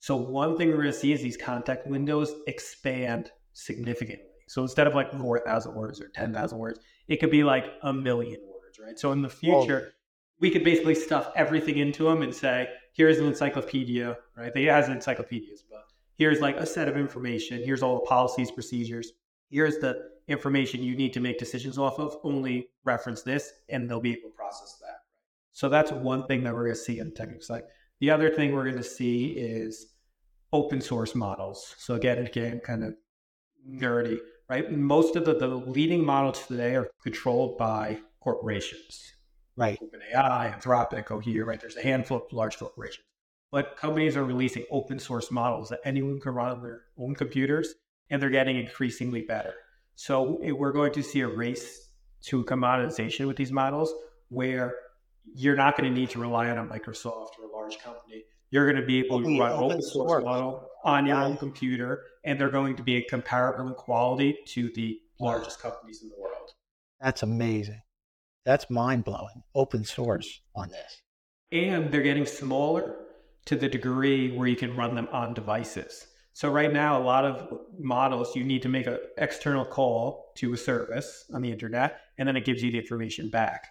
So 0.00 0.16
one 0.16 0.56
thing 0.56 0.68
we're 0.68 0.76
going 0.76 0.86
to 0.86 0.92
see 0.92 1.12
is 1.12 1.22
these 1.22 1.36
context 1.36 1.86
windows 1.86 2.32
expand 2.46 3.30
significantly. 3.58 4.24
So 4.46 4.62
instead 4.62 4.86
of 4.86 4.94
like 4.94 5.12
4,000 5.12 5.74
words 5.74 6.00
or 6.00 6.08
10,000 6.08 6.58
words, 6.58 6.80
it 7.08 7.16
could 7.20 7.30
be 7.30 7.44
like 7.44 7.66
a 7.82 7.92
million 7.92 8.40
words, 8.46 8.78
right? 8.78 8.98
So 8.98 9.12
in 9.12 9.20
the 9.20 9.28
future, 9.28 9.92
we 10.40 10.50
could 10.50 10.64
basically 10.64 10.94
stuff 10.94 11.30
everything 11.36 11.78
into 11.78 12.04
them 12.04 12.22
and 12.22 12.34
say, 12.34 12.68
here's 12.94 13.18
an 13.18 13.26
encyclopedia, 13.26 14.16
right? 14.36 14.54
They 14.54 14.64
has 14.64 14.88
encyclopedias, 14.88 15.64
but 15.68 15.84
here's 16.16 16.40
like 16.40 16.56
a 16.56 16.66
set 16.66 16.88
of 16.88 16.96
information. 16.96 17.62
Here's 17.62 17.82
all 17.82 17.96
the 17.96 18.06
policies, 18.06 18.50
procedures. 18.50 19.12
Here's 19.50 19.78
the 19.78 20.08
information 20.28 20.82
you 20.82 20.96
need 20.96 21.12
to 21.14 21.20
make 21.20 21.38
decisions 21.38 21.76
off 21.76 21.98
of, 21.98 22.16
only 22.22 22.68
reference 22.84 23.22
this, 23.22 23.52
and 23.68 23.90
they'll 23.90 24.00
be 24.00 24.12
able 24.12 24.30
to 24.30 24.36
process 24.36 24.78
that. 24.80 24.98
So 25.52 25.68
that's 25.68 25.90
one 25.90 26.26
thing 26.26 26.44
that 26.44 26.54
we're 26.54 26.64
going 26.64 26.76
to 26.76 26.80
see 26.80 27.00
in 27.00 27.10
the 27.10 27.14
technical 27.14 27.42
side. 27.42 27.62
The 28.00 28.10
other 28.10 28.30
thing 28.30 28.52
we're 28.54 28.64
going 28.64 28.76
to 28.76 28.82
see 28.82 29.30
is 29.30 29.94
open 30.52 30.80
source 30.80 31.14
models. 31.14 31.74
So 31.78 31.94
again, 31.94 32.18
again, 32.18 32.60
kind 32.60 32.84
of 32.84 32.94
nerdy, 33.68 34.18
right? 34.48 34.70
Most 34.70 35.16
of 35.16 35.24
the, 35.24 35.34
the 35.34 35.48
leading 35.48 36.04
models 36.04 36.46
today 36.46 36.74
are 36.76 36.88
controlled 37.02 37.58
by 37.58 37.98
corporations. 38.20 39.12
Right. 39.56 39.78
OpenAI, 39.80 40.60
Anthropic, 40.60 41.06
Cohere, 41.06 41.44
right? 41.44 41.60
There's 41.60 41.76
a 41.76 41.82
handful 41.82 42.18
of 42.18 42.32
large 42.32 42.58
corporations. 42.58 43.04
But 43.50 43.76
companies 43.76 44.16
are 44.16 44.24
releasing 44.24 44.64
open 44.70 44.98
source 44.98 45.30
models 45.30 45.70
that 45.70 45.80
anyone 45.84 46.20
can 46.20 46.32
run 46.32 46.50
on 46.50 46.62
their 46.62 46.82
own 46.98 47.14
computers, 47.14 47.74
and 48.10 48.20
they're 48.20 48.30
getting 48.30 48.56
increasingly 48.56 49.22
better. 49.22 49.54
So 49.96 50.38
eh, 50.44 50.52
we're 50.52 50.72
going 50.72 50.92
to 50.92 51.02
see 51.02 51.20
a 51.20 51.28
race 51.28 51.88
to 52.26 52.44
commoditization 52.44 53.26
with 53.26 53.36
these 53.36 53.50
models 53.50 53.92
where 54.28 54.74
you're 55.34 55.56
not 55.56 55.76
going 55.76 55.92
to 55.92 55.98
need 55.98 56.10
to 56.10 56.20
rely 56.20 56.50
on 56.50 56.58
a 56.58 56.64
Microsoft 56.64 57.30
or 57.38 57.46
a 57.50 57.52
large 57.52 57.78
company. 57.78 58.24
You're 58.50 58.64
going 58.64 58.80
to 58.80 58.86
be 58.86 59.00
able 59.00 59.22
to 59.22 59.40
run 59.40 59.52
open 59.52 59.82
source 59.82 60.24
model 60.24 60.68
on 60.84 61.06
your 61.06 61.16
own 61.16 61.36
computer, 61.36 62.04
and 62.28 62.38
they're 62.38 62.50
going 62.50 62.76
to 62.76 62.82
be 62.82 62.96
a 62.96 63.02
comparable 63.02 63.66
in 63.66 63.74
quality 63.74 64.36
to 64.44 64.70
the 64.74 65.00
largest 65.18 65.62
companies 65.62 66.02
in 66.02 66.10
the 66.10 66.14
world. 66.20 66.52
That's 67.00 67.22
amazing. 67.22 67.80
That's 68.44 68.68
mind 68.68 69.04
blowing. 69.04 69.42
Open 69.54 69.82
source 69.82 70.42
on 70.54 70.68
this. 70.68 71.02
And 71.52 71.90
they're 71.90 72.02
getting 72.02 72.26
smaller 72.26 72.96
to 73.46 73.56
the 73.56 73.68
degree 73.68 74.36
where 74.36 74.46
you 74.46 74.56
can 74.56 74.76
run 74.76 74.94
them 74.94 75.08
on 75.10 75.32
devices. 75.32 76.06
So 76.34 76.50
right 76.50 76.70
now, 76.70 77.00
a 77.00 77.02
lot 77.02 77.24
of 77.24 77.60
models, 77.78 78.36
you 78.36 78.44
need 78.44 78.60
to 78.62 78.68
make 78.68 78.86
an 78.86 78.98
external 79.16 79.64
call 79.64 80.32
to 80.36 80.52
a 80.52 80.56
service 80.56 81.24
on 81.32 81.40
the 81.40 81.50
internet, 81.50 82.00
and 82.18 82.28
then 82.28 82.36
it 82.36 82.44
gives 82.44 82.62
you 82.62 82.70
the 82.70 82.78
information 82.78 83.30
back. 83.30 83.68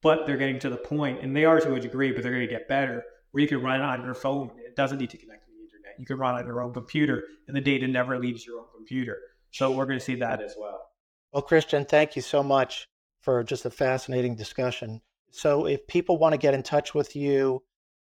But 0.00 0.26
they're 0.26 0.36
getting 0.36 0.60
to 0.60 0.70
the 0.70 0.76
point, 0.76 1.22
and 1.22 1.36
they 1.36 1.44
are 1.44 1.60
to 1.60 1.74
a 1.74 1.80
degree, 1.80 2.12
but 2.12 2.22
they're 2.22 2.32
going 2.32 2.46
to 2.46 2.52
get 2.52 2.68
better, 2.68 3.02
where 3.32 3.42
you 3.42 3.48
can 3.48 3.62
run 3.62 3.80
it 3.80 3.84
on 3.84 4.04
your 4.04 4.14
phone. 4.14 4.52
It 4.64 4.76
doesn't 4.76 4.98
need 4.98 5.10
to 5.10 5.18
connect 5.18 5.42
to 5.42 5.45
the 5.45 5.45
internet. 5.45 5.45
You 5.98 6.06
can 6.06 6.18
run 6.18 6.34
on 6.34 6.46
your 6.46 6.62
own 6.62 6.72
computer, 6.72 7.24
and 7.46 7.56
the 7.56 7.60
data 7.60 7.86
never 7.86 8.18
leaves 8.18 8.46
your 8.46 8.60
own 8.60 8.66
computer. 8.74 9.18
So 9.50 9.70
we're 9.70 9.86
going 9.86 9.98
to 9.98 10.04
see 10.04 10.16
that 10.16 10.42
as 10.42 10.54
well. 10.58 10.90
Well, 11.32 11.42
Christian, 11.42 11.84
thank 11.84 12.16
you 12.16 12.22
so 12.22 12.42
much 12.42 12.88
for 13.20 13.42
just 13.42 13.64
a 13.64 13.70
fascinating 13.70 14.36
discussion. 14.36 15.00
So 15.30 15.66
if 15.66 15.86
people 15.86 16.18
want 16.18 16.32
to 16.32 16.38
get 16.38 16.54
in 16.54 16.62
touch 16.62 16.94
with 16.94 17.16
you, 17.16 17.62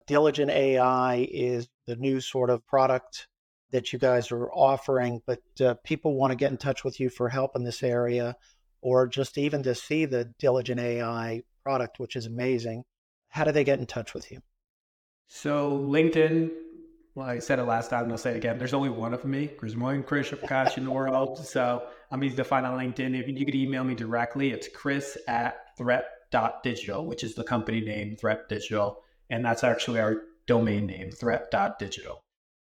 DiligenAI 0.08 1.28
is 1.30 1.68
the 1.86 1.96
new 1.96 2.20
sort 2.20 2.50
of 2.50 2.66
product 2.66 3.28
that 3.70 3.92
you 3.92 3.98
guys 3.98 4.32
are 4.32 4.50
offering, 4.50 5.22
but 5.26 5.40
uh, 5.60 5.74
people 5.84 6.14
want 6.16 6.32
to 6.32 6.36
get 6.36 6.50
in 6.50 6.56
touch 6.56 6.82
with 6.82 6.98
you 6.98 7.08
for 7.08 7.28
help 7.28 7.54
in 7.54 7.62
this 7.62 7.82
area 7.82 8.34
or 8.82 9.06
just 9.06 9.38
even 9.38 9.62
to 9.62 9.74
see 9.74 10.06
the 10.06 10.32
DiligenAI 10.42 11.42
product, 11.62 11.98
which 11.98 12.16
is 12.16 12.26
amazing, 12.26 12.84
how 13.28 13.44
do 13.44 13.52
they 13.52 13.64
get 13.64 13.78
in 13.78 13.86
touch 13.86 14.14
with 14.14 14.30
you? 14.30 14.40
So, 15.28 15.70
LinkedIn, 15.70 16.50
well, 17.14 17.28
I 17.28 17.38
said 17.38 17.58
it 17.58 17.64
last 17.64 17.90
time 17.90 18.04
and 18.04 18.12
I'll 18.12 18.18
say 18.18 18.32
it 18.32 18.36
again. 18.36 18.58
There's 18.58 18.74
only 18.74 18.90
one 18.90 19.14
of 19.14 19.24
me. 19.24 19.50
One 19.76 20.02
Chris 20.02 20.30
Focacci 20.30 20.78
in 20.78 20.84
the 20.84 20.90
world. 20.90 21.38
So, 21.38 21.86
I'm 22.10 22.24
easy 22.24 22.36
to 22.36 22.44
find 22.44 22.66
on 22.66 22.78
LinkedIn. 22.78 23.18
If 23.18 23.28
you 23.28 23.44
could 23.44 23.54
email 23.54 23.84
me 23.84 23.94
directly, 23.94 24.50
it's 24.50 24.68
chris 24.68 25.16
at 25.28 25.76
threat.digital, 25.78 27.06
which 27.06 27.22
is 27.24 27.34
the 27.34 27.44
company 27.44 27.80
name, 27.80 28.16
Threat 28.16 28.48
Digital. 28.48 29.02
And 29.28 29.44
that's 29.44 29.62
actually 29.62 30.00
our 30.00 30.22
domain 30.46 30.86
name, 30.86 31.10
threat.digital. 31.10 32.24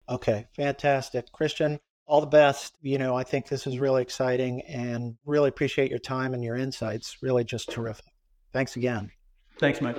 Okay, 0.10 0.47
fantastic. 0.56 1.32
Christian, 1.32 1.79
all 2.06 2.21
the 2.21 2.27
best. 2.27 2.77
You 2.82 2.97
know, 2.97 3.15
I 3.15 3.23
think 3.23 3.47
this 3.47 3.67
is 3.67 3.79
really 3.79 4.01
exciting 4.01 4.62
and 4.62 5.15
really 5.25 5.49
appreciate 5.49 5.89
your 5.89 5.99
time 5.99 6.34
and 6.34 6.43
your 6.43 6.56
insights. 6.56 7.17
Really 7.21 7.43
just 7.43 7.69
terrific. 7.69 8.06
Thanks 8.51 8.75
again. 8.75 9.12
Thanks, 9.60 9.82
Mike. 9.82 9.97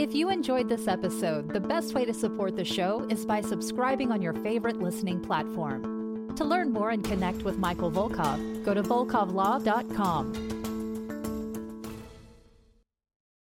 If 0.00 0.14
you 0.14 0.30
enjoyed 0.30 0.66
this 0.66 0.88
episode, 0.88 1.52
the 1.52 1.60
best 1.60 1.92
way 1.92 2.06
to 2.06 2.14
support 2.14 2.56
the 2.56 2.64
show 2.64 3.06
is 3.10 3.26
by 3.26 3.42
subscribing 3.42 4.10
on 4.10 4.22
your 4.22 4.32
favorite 4.32 4.80
listening 4.80 5.20
platform. 5.20 6.34
To 6.36 6.42
learn 6.42 6.72
more 6.72 6.88
and 6.88 7.04
connect 7.04 7.42
with 7.42 7.58
Michael 7.58 7.90
Volkov, 7.90 8.64
go 8.64 8.72
to 8.72 8.82
volkovlaw.com. 8.82 10.59